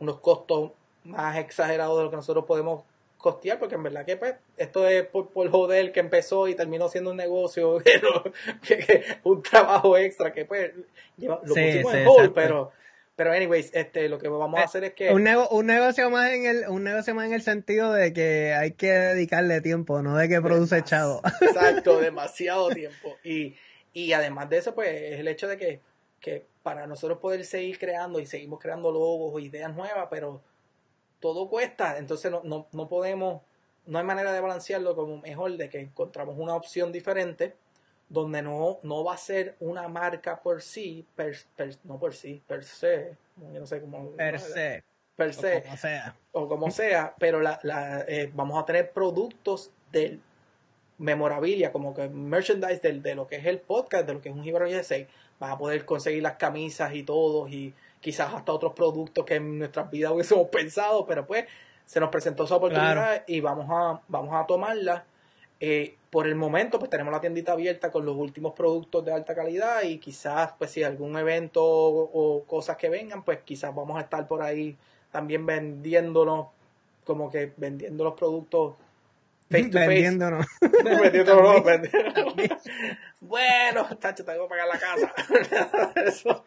unos 0.00 0.18
costos 0.20 0.72
más 1.04 1.36
exagerados 1.36 1.98
de 1.98 2.04
lo 2.04 2.10
que 2.10 2.16
nosotros 2.16 2.44
podemos 2.46 2.82
costear, 3.18 3.58
porque 3.60 3.74
en 3.76 3.82
verdad 3.84 4.04
que 4.04 4.16
pues, 4.16 4.34
esto 4.56 4.88
es 4.88 5.06
por, 5.06 5.28
por 5.28 5.48
joder 5.50 5.92
que 5.92 6.00
empezó 6.00 6.48
y 6.48 6.54
terminó 6.56 6.88
siendo 6.88 7.10
un 7.10 7.16
negocio, 7.18 7.78
pero, 7.84 8.24
que- 8.66 8.78
que 8.78 9.04
un 9.22 9.42
trabajo 9.42 9.96
extra 9.96 10.32
que 10.32 10.44
pues 10.44 10.72
lleva- 11.18 11.40
lo 11.44 11.54
Sí, 11.54 11.60
pusimos 11.60 11.92
sí, 11.92 11.98
en 11.98 12.06
hold, 12.08 12.18
exacto. 12.18 12.34
pero, 12.34 12.72
pero 13.14 13.32
anyways, 13.32 13.70
este, 13.74 14.08
lo 14.08 14.18
que 14.18 14.28
vamos 14.28 14.58
a 14.58 14.62
Eh, 14.62 14.64
hacer 14.64 14.84
es 14.84 14.94
que 14.94 15.12
Un, 15.12 15.22
nego- 15.24 15.48
un 15.50 15.66
negocio 15.66 16.08
más 16.10 16.30
en 16.32 16.46
el 16.46 16.68
un 16.68 16.82
negocio 16.84 17.14
más 17.14 17.26
en 17.26 17.34
el 17.34 17.42
sentido 17.42 17.92
de 17.92 18.12
que 18.14 18.54
hay 18.54 18.72
que 18.72 18.90
dedicarle 18.90 19.60
tiempo, 19.60 20.00
no 20.02 20.16
de 20.16 20.28
que 20.28 20.40
produce 20.40 20.76
Demas- 20.76 20.88
chavo. 20.88 21.22
Exacto, 21.42 21.98
demasiado 22.00 22.70
tiempo. 22.70 23.14
Y, 23.22 23.54
y 23.92 24.12
además 24.12 24.48
de 24.50 24.58
eso, 24.58 24.74
pues, 24.74 24.88
es 24.90 25.20
el 25.20 25.28
hecho 25.28 25.48
de 25.48 25.56
que, 25.56 25.80
que 26.20 26.46
para 26.62 26.86
nosotros 26.86 27.18
poder 27.18 27.44
seguir 27.44 27.78
creando 27.78 28.20
y 28.20 28.26
seguimos 28.26 28.60
creando 28.60 28.90
logos 28.92 29.32
o 29.34 29.38
ideas 29.38 29.74
nuevas, 29.74 30.06
pero 30.10 30.40
todo 31.20 31.48
cuesta, 31.48 31.98
entonces 31.98 32.30
no, 32.30 32.40
no, 32.44 32.66
no 32.72 32.88
podemos, 32.88 33.42
no 33.86 33.98
hay 33.98 34.04
manera 34.04 34.32
de 34.32 34.40
balancearlo 34.40 34.94
como 34.96 35.18
mejor 35.18 35.56
de 35.56 35.68
que 35.68 35.80
encontramos 35.80 36.36
una 36.38 36.54
opción 36.54 36.90
diferente 36.92 37.54
donde 38.08 38.42
no, 38.42 38.78
no 38.82 39.04
va 39.04 39.14
a 39.14 39.18
ser 39.18 39.56
una 39.60 39.88
marca 39.88 40.40
por 40.42 40.60
sí, 40.62 41.06
per, 41.16 41.36
per- 41.56 41.78
no 41.84 41.98
por 41.98 42.14
sí, 42.14 42.42
per 42.46 42.62
se, 42.64 43.16
yo 43.52 43.60
no 43.60 43.66
sé 43.66 43.80
cómo, 43.80 44.10
Per 44.12 44.38
se, 44.38 44.84
per 45.16 45.30
o 45.30 45.32
se, 45.32 45.62
como 45.62 45.76
sea. 45.76 46.16
o 46.32 46.48
como 46.48 46.70
sea, 46.70 47.14
pero 47.18 47.40
la, 47.40 47.58
la, 47.62 48.04
eh, 48.06 48.30
vamos 48.34 48.60
a 48.62 48.66
tener 48.66 48.90
productos 48.92 49.70
del 49.90 50.20
memorabilia, 51.02 51.72
como 51.72 51.94
que 51.94 52.08
merchandise 52.08 52.80
de, 52.80 53.00
de, 53.00 53.14
lo 53.14 53.26
que 53.26 53.36
es 53.36 53.46
el 53.46 53.58
podcast, 53.58 54.06
de 54.06 54.14
lo 54.14 54.20
que 54.20 54.28
es 54.28 54.34
un 54.34 54.46
Hero 54.46 54.66
USA, 54.66 54.96
vas 55.38 55.52
a 55.52 55.58
poder 55.58 55.84
conseguir 55.84 56.22
las 56.22 56.36
camisas 56.36 56.94
y 56.94 57.02
todo, 57.02 57.48
y 57.48 57.74
quizás 58.00 58.32
hasta 58.32 58.52
otros 58.52 58.72
productos 58.72 59.24
que 59.24 59.34
en 59.34 59.58
nuestras 59.58 59.90
vidas 59.90 60.12
hubiésemos 60.12 60.48
pensado, 60.52 61.04
pero 61.06 61.26
pues 61.26 61.46
se 61.84 62.00
nos 62.00 62.10
presentó 62.10 62.44
esa 62.44 62.56
oportunidad 62.56 63.24
y 63.26 63.40
vamos 63.40 63.66
a, 63.70 64.00
vamos 64.08 64.34
a 64.34 64.46
tomarla. 64.46 65.04
Eh, 65.60 65.96
por 66.10 66.26
el 66.26 66.34
momento, 66.34 66.78
pues 66.78 66.90
tenemos 66.90 67.12
la 67.12 67.20
tiendita 67.20 67.52
abierta 67.52 67.90
con 67.90 68.04
los 68.04 68.16
últimos 68.16 68.52
productos 68.52 69.04
de 69.04 69.12
alta 69.12 69.34
calidad 69.34 69.82
y 69.82 69.98
quizás, 69.98 70.52
pues 70.58 70.70
si 70.70 70.82
algún 70.82 71.16
evento 71.16 71.62
o, 71.64 72.44
cosas 72.46 72.76
que 72.76 72.88
vengan, 72.88 73.22
pues 73.24 73.40
quizás 73.44 73.74
vamos 73.74 73.96
a 73.96 74.02
estar 74.02 74.26
por 74.26 74.42
ahí 74.42 74.76
también 75.10 75.46
vendiéndonos, 75.46 76.48
como 77.04 77.30
que 77.30 77.52
vendiendo 77.56 78.04
los 78.04 78.14
productos 78.14 78.74
face 79.52 79.68
to 79.68 79.78
vendiéndonos. 79.78 80.46
vendiéndonos. 80.84 81.64
vendiéndonos. 81.64 82.34
bueno, 83.20 83.96
tacho, 83.98 84.24
tengo 84.24 84.48
que 84.48 84.48
pagar 84.48 84.68
la 84.68 84.78
casa. 84.78 85.14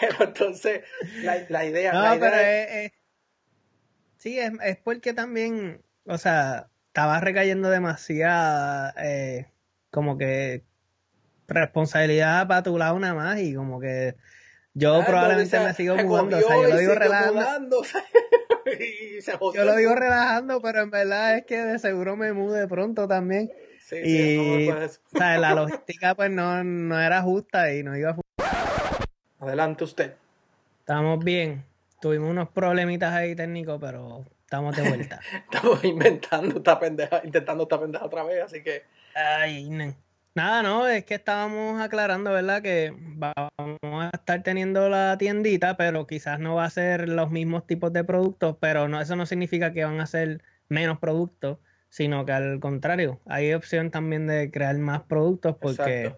pero 0.00 0.24
entonces, 0.24 0.82
la, 1.22 1.44
la 1.48 1.64
idea... 1.66 1.92
No, 1.92 2.20
pero 2.20 2.36
es, 2.36 2.92
sí, 4.16 4.38
es, 4.38 4.52
es 4.62 4.78
porque 4.78 5.12
también, 5.12 5.82
o 6.06 6.16
sea 6.16 6.68
estaba 6.92 7.20
recayendo 7.20 7.70
demasiada, 7.70 8.92
eh, 9.02 9.46
como 9.90 10.18
que 10.18 10.62
responsabilidad 11.48 12.46
para 12.46 12.62
tu 12.62 12.76
lado 12.76 12.98
nada 12.98 13.14
más 13.14 13.38
y 13.40 13.54
como 13.54 13.80
que 13.80 14.14
yo 14.74 15.02
probablemente 15.06 15.58
me 15.58 15.72
sigo 15.72 15.96
mudando, 15.96 16.36
o 16.36 16.40
sea, 16.42 16.54
yo 16.54 16.68
lo 16.68 16.76
digo 16.76 16.94
relajando. 16.94 17.82
yo 19.54 19.64
lo 19.64 19.76
digo 19.76 19.94
relajando, 19.94 20.60
pero 20.60 20.82
en 20.82 20.90
verdad 20.90 21.38
es 21.38 21.46
que 21.46 21.58
de 21.58 21.78
seguro 21.78 22.16
me 22.16 22.32
mude 22.32 22.66
pronto 22.68 23.06
también. 23.08 23.50
Sí, 23.80 23.96
y 24.02 24.68
o 24.70 24.88
sea, 25.16 25.38
la 25.38 25.54
logística 25.54 26.14
pues 26.14 26.30
no, 26.30 26.62
no 26.64 27.00
era 27.00 27.22
justa 27.22 27.72
y 27.74 27.82
no 27.82 27.96
iba 27.96 28.10
a 28.10 29.44
Adelante 29.44 29.84
usted. 29.84 30.14
Estamos 30.80 31.22
bien. 31.24 31.64
Tuvimos 32.00 32.30
unos 32.30 32.48
problemitas 32.48 33.12
ahí 33.12 33.34
técnicos, 33.34 33.78
pero 33.80 34.24
Estamos 34.52 34.76
de 34.76 34.82
vuelta. 34.82 35.18
Estamos 35.50 35.82
inventando 35.82 36.58
esta 36.58 36.78
pendeja, 36.78 37.22
intentando 37.24 37.62
esta 37.62 37.80
pendeja 37.80 38.04
otra 38.04 38.22
vez, 38.22 38.44
así 38.44 38.62
que. 38.62 38.82
Ay, 39.14 39.66
Nada, 40.34 40.62
no, 40.62 40.88
es 40.88 41.04
que 41.04 41.14
estábamos 41.14 41.78
aclarando, 41.80 42.32
¿verdad? 42.32 42.62
Que 42.62 42.94
vamos 42.96 43.78
a 43.82 44.10
estar 44.14 44.42
teniendo 44.42 44.88
la 44.88 45.18
tiendita, 45.18 45.76
pero 45.76 46.06
quizás 46.06 46.40
no 46.40 46.54
va 46.54 46.64
a 46.64 46.70
ser 46.70 47.08
los 47.08 47.30
mismos 47.30 47.66
tipos 47.66 47.92
de 47.92 48.02
productos, 48.02 48.56
pero 48.58 48.88
no, 48.88 48.98
eso 48.98 49.14
no 49.14 49.26
significa 49.26 49.74
que 49.74 49.84
van 49.84 50.00
a 50.00 50.06
ser 50.06 50.42
menos 50.70 50.98
productos, 50.98 51.58
sino 51.90 52.24
que 52.24 52.32
al 52.32 52.60
contrario, 52.60 53.20
hay 53.26 53.52
opción 53.52 53.90
también 53.90 54.26
de 54.26 54.50
crear 54.50 54.78
más 54.78 55.02
productos 55.02 55.56
porque 55.60 56.16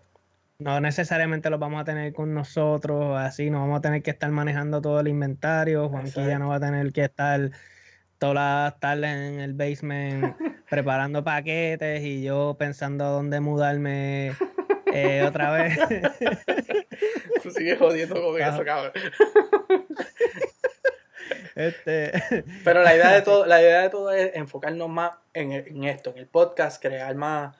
no 0.61 0.81
necesariamente 0.81 1.51
los 1.51 1.59
vamos 1.59 1.81
a 1.81 1.85
tener 1.85 2.13
con 2.13 2.33
nosotros, 2.35 3.19
así, 3.19 3.51
no 3.51 3.59
vamos 3.59 3.79
a 3.79 3.83
tener 3.83 4.03
que 4.05 4.13
estar 4.13 4.31
manejando 4.31 4.81
todo 4.81 5.01
el 5.01 5.09
inventario, 5.09 5.89
Juanquilla 5.89 6.39
no 6.39 6.51
va 6.51 6.57
a 6.57 6.61
tener 6.61 6.93
que 6.93 7.03
estar 7.03 7.51
todas 8.19 8.35
las 8.35 8.81
tardes 8.81 9.11
en 9.11 9.41
el 9.41 9.55
basement 9.55 10.37
preparando 10.71 11.23
paquetes 11.23 12.03
y 12.03 12.23
yo 12.23 12.57
pensando 12.59 13.05
dónde 13.05 13.41
mudarme 13.41 14.33
eh, 14.95 15.25
otra 15.27 15.51
vez. 15.53 15.79
Tú 17.43 17.51
sigues 17.51 17.79
jodiendo 17.79 18.15
con 18.23 18.41
eso, 18.41 18.65
cabrón. 18.65 18.93
Este... 21.55 22.13
Pero 22.65 22.83
la 22.83 22.97
idea 22.97 23.13
de 23.13 23.23
todo, 23.23 23.47
la 23.47 23.63
idea 23.63 23.83
de 23.83 23.89
todo 23.89 24.11
es 24.11 24.35
enfocarnos 24.35 24.89
más 24.89 25.13
en, 25.33 25.85
esto, 25.85 26.11
en 26.11 26.19
el 26.19 26.27
podcast, 26.27 26.83
crear 26.83 27.15
más, 27.15 27.57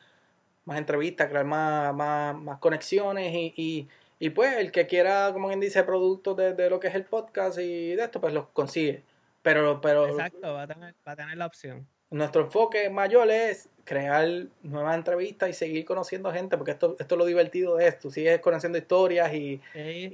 más 0.65 0.79
entrevistas, 0.79 1.29
crear 1.29 1.45
más, 1.45 1.95
más, 1.95 2.59
conexiones 2.59 3.33
y, 3.33 3.89
y, 4.19 4.31
pues 4.31 4.57
el 4.57 4.73
que 4.73 4.89
quiera, 4.89 5.31
como 5.33 5.47
quien 5.47 5.61
dice, 5.61 5.85
productos 5.85 6.37
de, 6.37 6.55
de, 6.55 6.71
lo 6.71 6.81
que 6.81 6.89
es 6.89 6.95
el 6.97 7.05
podcast 7.05 7.59
y 7.59 7.95
de 7.95 8.03
esto, 8.03 8.21
pues 8.21 8.35
los 8.35 8.49
consigue. 8.49 9.05
Pero, 9.45 9.79
pero 9.83 10.09
Exacto, 10.09 10.55
va 10.55 10.63
a, 10.63 10.67
tener, 10.67 10.95
va 11.07 11.13
a 11.13 11.17
tener 11.17 11.37
la 11.37 11.45
opción. 11.45 11.87
Nuestro 12.11 12.43
enfoque 12.43 12.89
mayor 12.89 13.31
es 13.31 13.69
crear 13.85 14.27
nuevas 14.63 14.97
entrevistas 14.97 15.51
y 15.51 15.53
seguir 15.53 15.85
conociendo 15.85 16.33
gente, 16.33 16.57
porque 16.57 16.71
esto, 16.71 16.97
esto 16.99 17.15
es 17.15 17.19
lo 17.19 17.27
divertido 17.27 17.77
de 17.77 17.89
esto. 17.89 18.11
Sigues 18.11 18.41
conociendo 18.41 18.79
historias 18.79 19.35
y, 19.35 19.61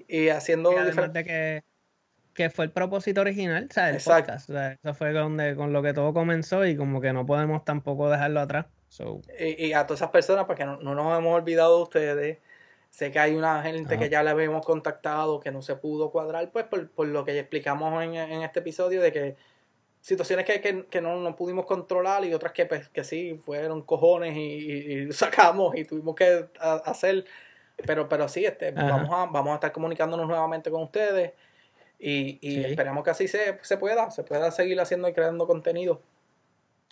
y 0.09 0.29
haciendo. 0.31 0.73
Y 0.73 1.23
que, 1.23 1.63
que 2.35 2.51
fue 2.51 2.65
el 2.65 2.73
propósito 2.73 3.21
original, 3.21 3.69
o 3.71 3.73
sea, 3.73 3.91
el 3.91 4.03
podcast. 4.03 4.51
eso 4.51 4.95
fue 4.95 5.13
donde, 5.13 5.55
con 5.55 5.73
lo 5.73 5.81
que 5.81 5.95
todo 5.95 6.13
comenzó 6.13 6.67
y 6.67 6.77
como 6.77 7.01
que 7.01 7.13
no 7.13 7.25
podemos 7.25 7.65
tampoco 7.65 8.11
dejarlo 8.11 8.41
atrás. 8.41 8.67
Y, 9.39 9.73
a 9.75 9.87
todas 9.87 10.01
esas 10.01 10.11
personas, 10.11 10.47
porque 10.47 10.65
no, 10.65 10.79
no 10.79 10.97
nos 10.97 11.17
hemos 11.17 11.37
olvidado 11.37 11.77
de 11.77 11.83
ustedes 11.85 12.39
Sé 12.91 13.13
que 13.13 13.21
hay 13.21 13.35
una 13.37 13.63
gente 13.63 13.99
que 13.99 14.11
ya 14.11 14.23
le 14.23 14.31
habíamos 14.31 14.67
contactado 14.67 15.39
que 15.39 15.53
no 15.53 15.63
se 15.63 15.77
pudo 15.77 16.11
cuadrar, 16.11 16.51
pues 16.51 16.67
por, 16.67 17.07
lo 17.07 17.25
que 17.25 17.39
explicamos 17.39 18.03
en, 18.03 18.15
este 18.15 18.59
episodio, 18.59 19.01
de 19.01 19.13
que 19.13 19.37
situaciones 20.01 20.45
que, 20.45 21.01
no, 21.01 21.37
pudimos 21.37 21.67
controlar 21.67 22.25
y 22.25 22.35
otras 22.35 22.53
que, 22.53 22.67
pues, 22.67 22.89
que 22.89 23.05
sí, 23.05 23.41
fueron 23.45 23.83
cojones 23.83 24.37
y, 24.37 25.11
sacamos 25.13 25.77
y 25.77 25.85
tuvimos 25.85 26.17
que 26.17 26.49
hacer. 26.59 27.25
Pero, 27.87 28.09
pero 28.09 28.29
sí, 28.29 28.45
este, 28.45 28.73
vamos 28.73 29.09
a, 29.11 29.27
vamos 29.27 29.53
a 29.53 29.55
estar 29.55 29.73
comunicándonos 29.73 30.27
nuevamente 30.27 30.71
con 30.71 30.83
ustedes 30.83 31.33
y, 31.99 32.39
y 32.43 32.65
esperemos 32.65 33.05
que 33.05 33.11
así 33.11 33.29
se, 33.29 33.59
se 33.63 33.79
pueda, 33.79 34.11
se 34.11 34.25
pueda 34.25 34.51
seguir 34.51 34.79
haciendo 34.81 35.09
y 35.09 35.15
creando 35.15 35.47
contenido. 35.47 36.03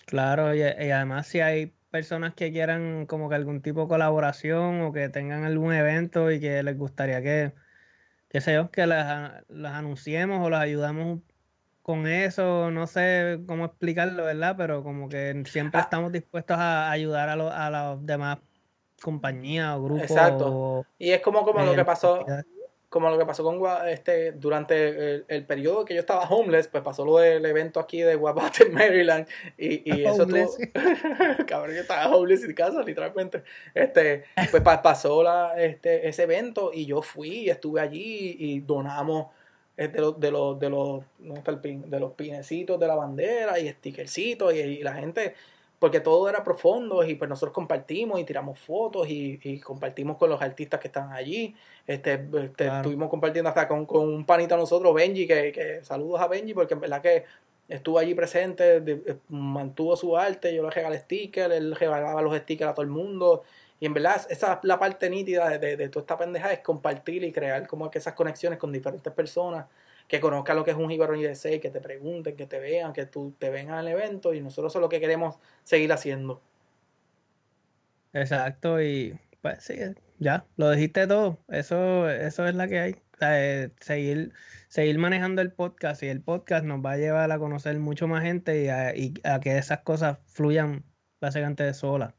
Claro, 0.06 0.54
y 0.54 0.62
además 0.62 1.26
si 1.26 1.40
hay 1.40 1.72
personas 1.90 2.34
que 2.34 2.52
quieran 2.52 3.06
como 3.06 3.28
que 3.28 3.34
algún 3.34 3.62
tipo 3.62 3.82
de 3.82 3.88
colaboración 3.88 4.82
o 4.82 4.92
que 4.92 5.08
tengan 5.08 5.44
algún 5.44 5.72
evento 5.72 6.30
y 6.30 6.40
que 6.40 6.62
les 6.62 6.76
gustaría 6.76 7.22
que, 7.22 7.52
qué 8.28 8.40
sé 8.40 8.54
yo, 8.54 8.70
que 8.70 8.86
las, 8.86 9.42
anunciemos 9.64 10.44
o 10.46 10.50
las 10.50 10.60
ayudamos 10.60 11.20
con 11.82 12.06
eso, 12.06 12.70
no 12.70 12.86
sé 12.86 13.40
cómo 13.46 13.64
explicarlo, 13.64 14.24
¿verdad? 14.24 14.54
Pero 14.58 14.82
como 14.82 15.08
que 15.08 15.42
siempre 15.46 15.80
ah. 15.80 15.84
estamos 15.84 16.12
dispuestos 16.12 16.58
a 16.58 16.90
ayudar 16.90 17.30
a, 17.30 17.36
los 17.36 17.52
a 17.52 17.70
las 17.70 18.04
demás 18.04 18.38
compañías 19.02 19.76
o 19.76 19.84
grupos. 19.84 20.10
Exacto. 20.10 20.86
y 20.98 21.12
es 21.12 21.20
como, 21.22 21.44
como 21.44 21.64
lo 21.64 21.74
que 21.74 21.84
pasó 21.84 22.26
como 22.88 23.10
lo 23.10 23.18
que 23.18 23.26
pasó 23.26 23.44
con 23.44 23.60
este 23.86 24.32
durante 24.32 25.24
el, 25.28 25.44
periodo 25.44 25.84
que 25.84 25.94
yo 25.94 26.00
estaba 26.00 26.22
homeless, 26.28 26.68
pues 26.68 26.82
pasó 26.82 27.04
lo 27.04 27.18
del 27.18 27.44
evento 27.44 27.80
aquí 27.80 28.00
de 28.00 28.16
Wabash 28.16 28.70
Maryland 28.72 29.26
y, 29.58 29.92
y 29.92 30.04
eso 30.04 30.26
tuvo 30.26 30.48
cabrón 31.46 31.74
yo 31.74 31.82
estaba 31.82 32.14
homeless 32.14 32.44
en 32.44 32.54
casa 32.54 32.82
literalmente. 32.82 33.42
Este 33.74 34.24
pues 34.50 34.62
pasó 34.62 35.22
la, 35.22 35.60
este 35.62 36.08
ese 36.08 36.22
evento 36.22 36.70
y 36.72 36.86
yo 36.86 37.02
fui 37.02 37.50
estuve 37.50 37.80
allí 37.80 38.36
y 38.38 38.60
donamos 38.60 39.26
de 39.76 39.88
los 40.00 40.18
de 40.18 40.30
los 40.30 40.58
de 40.58 40.70
los 40.70 41.04
de 41.18 42.00
los 42.00 42.12
pinecitos 42.14 42.80
de 42.80 42.86
la 42.86 42.96
bandera 42.96 43.60
y 43.60 43.68
stickercitos 43.68 44.52
y 44.54 44.82
la 44.82 44.94
gente 44.94 45.34
porque 45.78 46.00
todo 46.00 46.28
era 46.28 46.42
profundo 46.42 47.04
y 47.04 47.14
pues 47.14 47.28
nosotros 47.28 47.54
compartimos 47.54 48.18
y 48.20 48.24
tiramos 48.24 48.58
fotos 48.58 49.06
y, 49.08 49.60
compartimos 49.60 50.16
con 50.16 50.30
los 50.30 50.42
artistas 50.42 50.80
que 50.80 50.88
estaban 50.88 51.12
allí. 51.12 51.54
Este, 51.86 52.26
este 52.42 52.66
estuvimos 52.66 53.08
compartiendo 53.08 53.48
hasta 53.48 53.68
con, 53.68 53.86
un 53.88 54.24
panito 54.24 54.54
a 54.54 54.58
nosotros, 54.58 54.92
Benji, 54.94 55.26
que, 55.26 55.80
saludos 55.82 56.20
a 56.20 56.26
Benji 56.26 56.52
porque 56.52 56.74
en 56.74 56.80
verdad 56.80 57.00
que 57.00 57.24
estuvo 57.68 57.98
allí 57.98 58.14
presente, 58.14 58.82
eh, 58.86 59.16
mantuvo 59.28 59.96
su 59.96 60.16
arte, 60.16 60.54
yo 60.54 60.62
le 60.64 60.70
regalé 60.70 60.98
stickers, 60.98 61.54
él 61.54 61.76
regalaba 61.76 62.22
los 62.22 62.36
stickers 62.36 62.70
a 62.70 62.74
todo 62.74 62.82
el 62.82 62.90
mundo. 62.90 63.44
Y 63.80 63.86
en 63.86 63.94
verdad, 63.94 64.26
esa 64.28 64.54
es 64.54 64.58
la 64.62 64.78
parte 64.80 65.08
nítida 65.08 65.48
de, 65.50 65.58
de, 65.58 65.76
de 65.76 65.88
toda 65.88 66.02
esta 66.02 66.18
pendeja, 66.18 66.52
es 66.52 66.58
compartir 66.60 67.22
y 67.22 67.30
crear 67.30 67.68
como 67.68 67.88
que 67.88 67.98
esas 67.98 68.14
conexiones 68.14 68.58
con 68.58 68.72
diferentes 68.72 69.12
personas 69.12 69.66
que 70.08 70.20
conozcan 70.20 70.56
lo 70.56 70.64
que 70.64 70.70
es 70.72 70.76
un 70.76 70.88
Jíbaro 70.88 71.12
USA, 71.12 71.60
que 71.60 71.70
te 71.70 71.80
pregunten, 71.80 72.34
que 72.34 72.46
te 72.46 72.58
vean, 72.58 72.92
que 72.94 73.06
tú 73.06 73.34
te 73.38 73.50
vengan 73.50 73.76
al 73.76 73.88
evento 73.88 74.34
y 74.34 74.40
nosotros 74.40 74.74
es 74.74 74.80
lo 74.80 74.88
que 74.88 75.00
queremos 75.00 75.36
seguir 75.64 75.92
haciendo. 75.92 76.40
Exacto, 78.14 78.82
y 78.82 79.18
pues 79.42 79.62
sí, 79.62 79.74
ya, 80.18 80.46
lo 80.56 80.70
dijiste 80.70 81.06
todo, 81.06 81.38
eso, 81.48 82.08
eso 82.08 82.48
es 82.48 82.54
la 82.54 82.66
que 82.66 82.78
hay. 82.78 82.96
Seguir, 83.80 84.32
seguir 84.68 84.98
manejando 84.98 85.42
el 85.42 85.52
podcast 85.52 86.02
y 86.04 86.06
el 86.06 86.22
podcast 86.22 86.64
nos 86.64 86.84
va 86.84 86.92
a 86.92 86.96
llevar 86.96 87.30
a 87.32 87.38
conocer 87.38 87.78
mucho 87.78 88.06
más 88.06 88.22
gente 88.22 88.64
y 88.64 88.68
a, 88.68 89.40
que 89.40 89.58
esas 89.58 89.80
cosas 89.80 90.18
fluyan 90.26 90.84
básicamente 91.20 91.74
sola. 91.74 92.14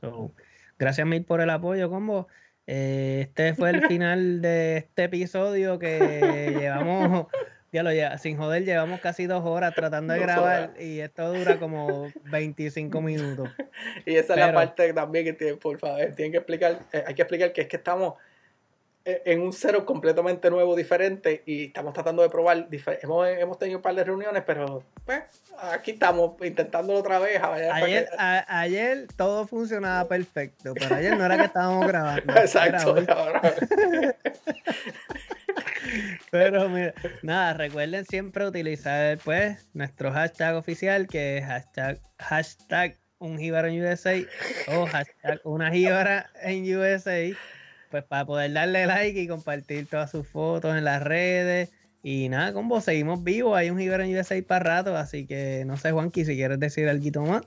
So, 0.00 0.34
gracias 0.78 1.06
mil 1.06 1.24
por 1.24 1.40
el 1.40 1.50
apoyo, 1.50 1.88
combo. 1.88 2.28
Eh, 2.66 3.20
este 3.22 3.54
fue 3.54 3.70
el 3.70 3.86
final 3.86 4.40
de 4.40 4.78
este 4.78 5.04
episodio 5.04 5.78
que 5.78 6.54
llevamos, 6.58 7.26
ya 7.72 7.82
lo 7.82 7.92
ya, 7.92 8.16
sin 8.16 8.38
joder, 8.38 8.64
llevamos 8.64 9.00
casi 9.00 9.26
dos 9.26 9.44
horas 9.44 9.74
tratando 9.74 10.14
de 10.14 10.20
grabar 10.20 10.74
y 10.80 11.00
esto 11.00 11.32
dura 11.32 11.58
como 11.58 12.10
25 12.24 13.00
minutos. 13.00 13.50
Y 14.06 14.16
esa 14.16 14.34
es 14.34 14.40
la 14.40 14.54
parte 14.54 14.92
también 14.94 15.26
que 15.26 15.32
tiene, 15.34 15.56
por 15.56 15.78
favor, 15.78 16.00
tienen 16.16 16.32
que 16.32 16.38
explicar, 16.38 16.86
eh, 16.92 17.04
hay 17.06 17.14
que 17.14 17.22
explicar 17.22 17.52
que 17.52 17.62
es 17.62 17.68
que 17.68 17.76
estamos 17.76 18.14
en 19.04 19.42
un 19.42 19.52
cero 19.52 19.84
completamente 19.84 20.50
nuevo, 20.50 20.74
diferente, 20.74 21.42
y 21.46 21.66
estamos 21.66 21.92
tratando 21.92 22.22
de 22.22 22.30
probar. 22.30 22.68
Hemos, 23.02 23.28
hemos 23.28 23.58
tenido 23.58 23.78
un 23.78 23.82
par 23.82 23.94
de 23.94 24.04
reuniones, 24.04 24.42
pero 24.46 24.82
pues 25.04 25.22
aquí 25.58 25.92
estamos 25.92 26.34
intentándolo 26.42 27.00
otra 27.00 27.18
vez. 27.18 27.40
ayer, 27.42 28.08
ayer 28.18 29.06
todo 29.16 29.46
funcionaba 29.46 30.08
perfecto, 30.08 30.72
pero 30.74 30.94
ayer 30.94 31.16
no 31.16 31.24
era 31.24 31.36
que 31.36 31.44
estábamos 31.44 31.86
grabando. 31.88 32.34
Exacto. 32.34 32.94
Pero 36.30 36.68
mira, 36.68 36.94
nada, 37.22 37.54
recuerden 37.54 38.04
siempre 38.04 38.46
utilizar 38.46 39.18
pues 39.18 39.68
nuestro 39.74 40.12
hashtag 40.12 40.56
oficial 40.56 41.06
que 41.06 41.38
es 41.38 41.44
hashtag, 41.44 42.00
hashtag 42.18 42.98
un 43.18 43.38
en 43.40 43.82
USA 43.82 44.16
o 44.68 44.86
hashtag 44.86 45.40
una 45.44 45.70
jíbara 45.70 46.30
en 46.42 46.64
USA 46.76 47.34
pues 47.94 48.02
para 48.02 48.24
poder 48.24 48.52
darle 48.52 48.86
like 48.86 49.20
y 49.20 49.28
compartir 49.28 49.86
todas 49.86 50.10
sus 50.10 50.26
fotos 50.26 50.76
en 50.76 50.84
las 50.84 51.00
redes. 51.00 51.70
Y 52.02 52.28
nada, 52.28 52.52
con 52.52 52.66
vos 52.68 52.82
seguimos 52.82 53.22
vivos. 53.22 53.56
Hay 53.56 53.70
un 53.70 53.78
Giver 53.78 54.00
en 54.00 54.18
USA 54.18 54.34
para 54.44 54.64
rato, 54.64 54.96
así 54.96 55.28
que 55.28 55.62
no 55.64 55.76
sé, 55.76 55.92
Juanqui, 55.92 56.24
si 56.24 56.34
quieres 56.34 56.58
decir 56.58 56.88
algo 56.88 57.22
más. 57.22 57.42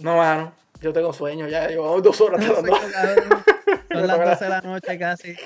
No, 0.00 0.16
mano, 0.16 0.52
yo 0.80 0.92
tengo 0.92 1.12
sueño, 1.12 1.46
ya 1.46 1.68
llevamos 1.68 2.02
dos 2.02 2.20
horas 2.20 2.44
Son 3.92 4.06
las 4.08 4.18
12 4.18 4.44
de 4.44 4.50
la 4.50 4.60
noche 4.60 4.98
casi. 4.98 5.36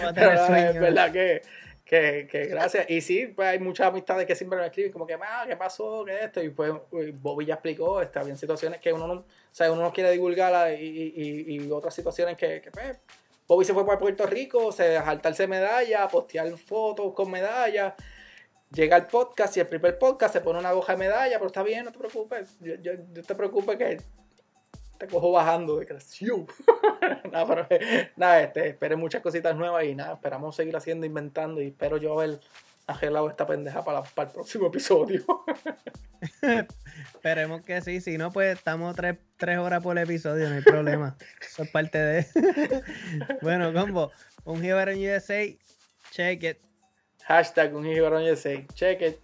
No 0.00 0.08
a 0.08 0.12
tener 0.14 0.38
sueño. 0.46 0.70
Es 0.70 0.80
verdad 0.80 1.12
que 1.12 1.42
que, 1.92 2.46
gracias. 2.46 2.88
Y 2.88 3.00
sí, 3.02 3.26
pues 3.26 3.48
hay 3.48 3.58
muchas 3.58 3.88
amistades 3.88 4.26
que 4.26 4.34
siempre 4.34 4.58
me 4.58 4.66
escriben 4.66 4.92
como 4.92 5.06
que, 5.06 5.14
ah, 5.14 5.44
¿qué 5.46 5.56
pasó? 5.56 6.04
¿Qué 6.04 6.24
esto? 6.24 6.42
Y 6.42 6.48
pues 6.48 6.72
Bobby 7.14 7.44
ya 7.44 7.54
explicó, 7.54 8.00
está 8.00 8.22
bien 8.22 8.38
situaciones 8.38 8.80
que 8.80 8.92
uno 8.92 9.06
no, 9.06 9.14
o 9.14 9.24
sea, 9.50 9.70
uno 9.70 9.82
no 9.82 9.92
quiere 9.92 10.10
divulgar 10.10 10.72
y, 10.72 11.12
y, 11.48 11.70
otras 11.70 11.94
situaciones 11.94 12.36
que, 12.36 12.62
que 12.62 12.70
pues, 12.70 12.98
Bobby 13.46 13.64
se 13.64 13.74
fue 13.74 13.84
para 13.84 13.98
Puerto 13.98 14.26
Rico, 14.26 14.72
se 14.72 14.96
saltarse 14.96 15.46
medalla, 15.46 16.08
postear 16.08 16.50
fotos 16.56 17.12
con 17.12 17.30
medallas. 17.30 17.94
Llega 18.70 18.96
el 18.96 19.06
podcast 19.06 19.54
y 19.58 19.60
el 19.60 19.66
primer 19.66 19.98
podcast 19.98 20.32
se 20.32 20.40
pone 20.40 20.58
una 20.60 20.72
hoja 20.72 20.94
de 20.94 20.98
medalla, 20.98 21.36
pero 21.36 21.48
está 21.48 21.62
bien, 21.62 21.84
no 21.84 21.92
te 21.92 21.98
preocupes. 21.98 22.56
Yo, 22.60 22.76
yo, 22.76 22.92
yo 23.12 23.22
te 23.22 23.34
preocupes 23.34 23.76
que 23.76 23.98
te 25.02 25.08
cojo 25.08 25.32
bajando 25.32 25.80
de 25.80 25.86
creación. 25.86 26.46
nada, 27.32 27.66
pero, 27.66 27.66
nada, 28.14 28.40
este, 28.40 28.68
esperen 28.68 29.00
muchas 29.00 29.20
cositas 29.20 29.56
nuevas 29.56 29.84
y 29.84 29.96
nada, 29.96 30.14
esperamos 30.14 30.54
seguir 30.54 30.76
haciendo, 30.76 31.04
inventando 31.04 31.60
y 31.60 31.68
espero 31.68 31.96
yo 31.96 32.20
haber 32.20 32.38
arreglado 32.86 33.28
esta 33.28 33.44
pendeja 33.44 33.84
para, 33.84 34.02
para 34.02 34.28
el 34.28 34.34
próximo 34.34 34.68
episodio. 34.68 35.24
Esperemos 37.14 37.64
que 37.64 37.80
sí, 37.80 38.00
si 38.00 38.16
no, 38.16 38.30
pues 38.30 38.56
estamos 38.56 38.94
tres, 38.94 39.58
horas 39.58 39.82
por 39.82 39.98
episodio, 39.98 40.48
no 40.48 40.54
hay 40.54 40.62
problema. 40.62 41.16
Eso 41.40 41.64
es 41.64 41.70
parte 41.70 41.98
de. 41.98 42.82
bueno, 43.42 43.72
combo, 43.72 44.12
un 44.44 44.64
Here 44.64 44.94
USA, 44.94 45.44
check 46.12 46.44
it. 46.44 46.58
Hashtag 47.24 47.74
un 47.74 47.86
Here 47.86 48.06
USA, 48.06 48.64
check 48.74 49.02
it. 49.02 49.18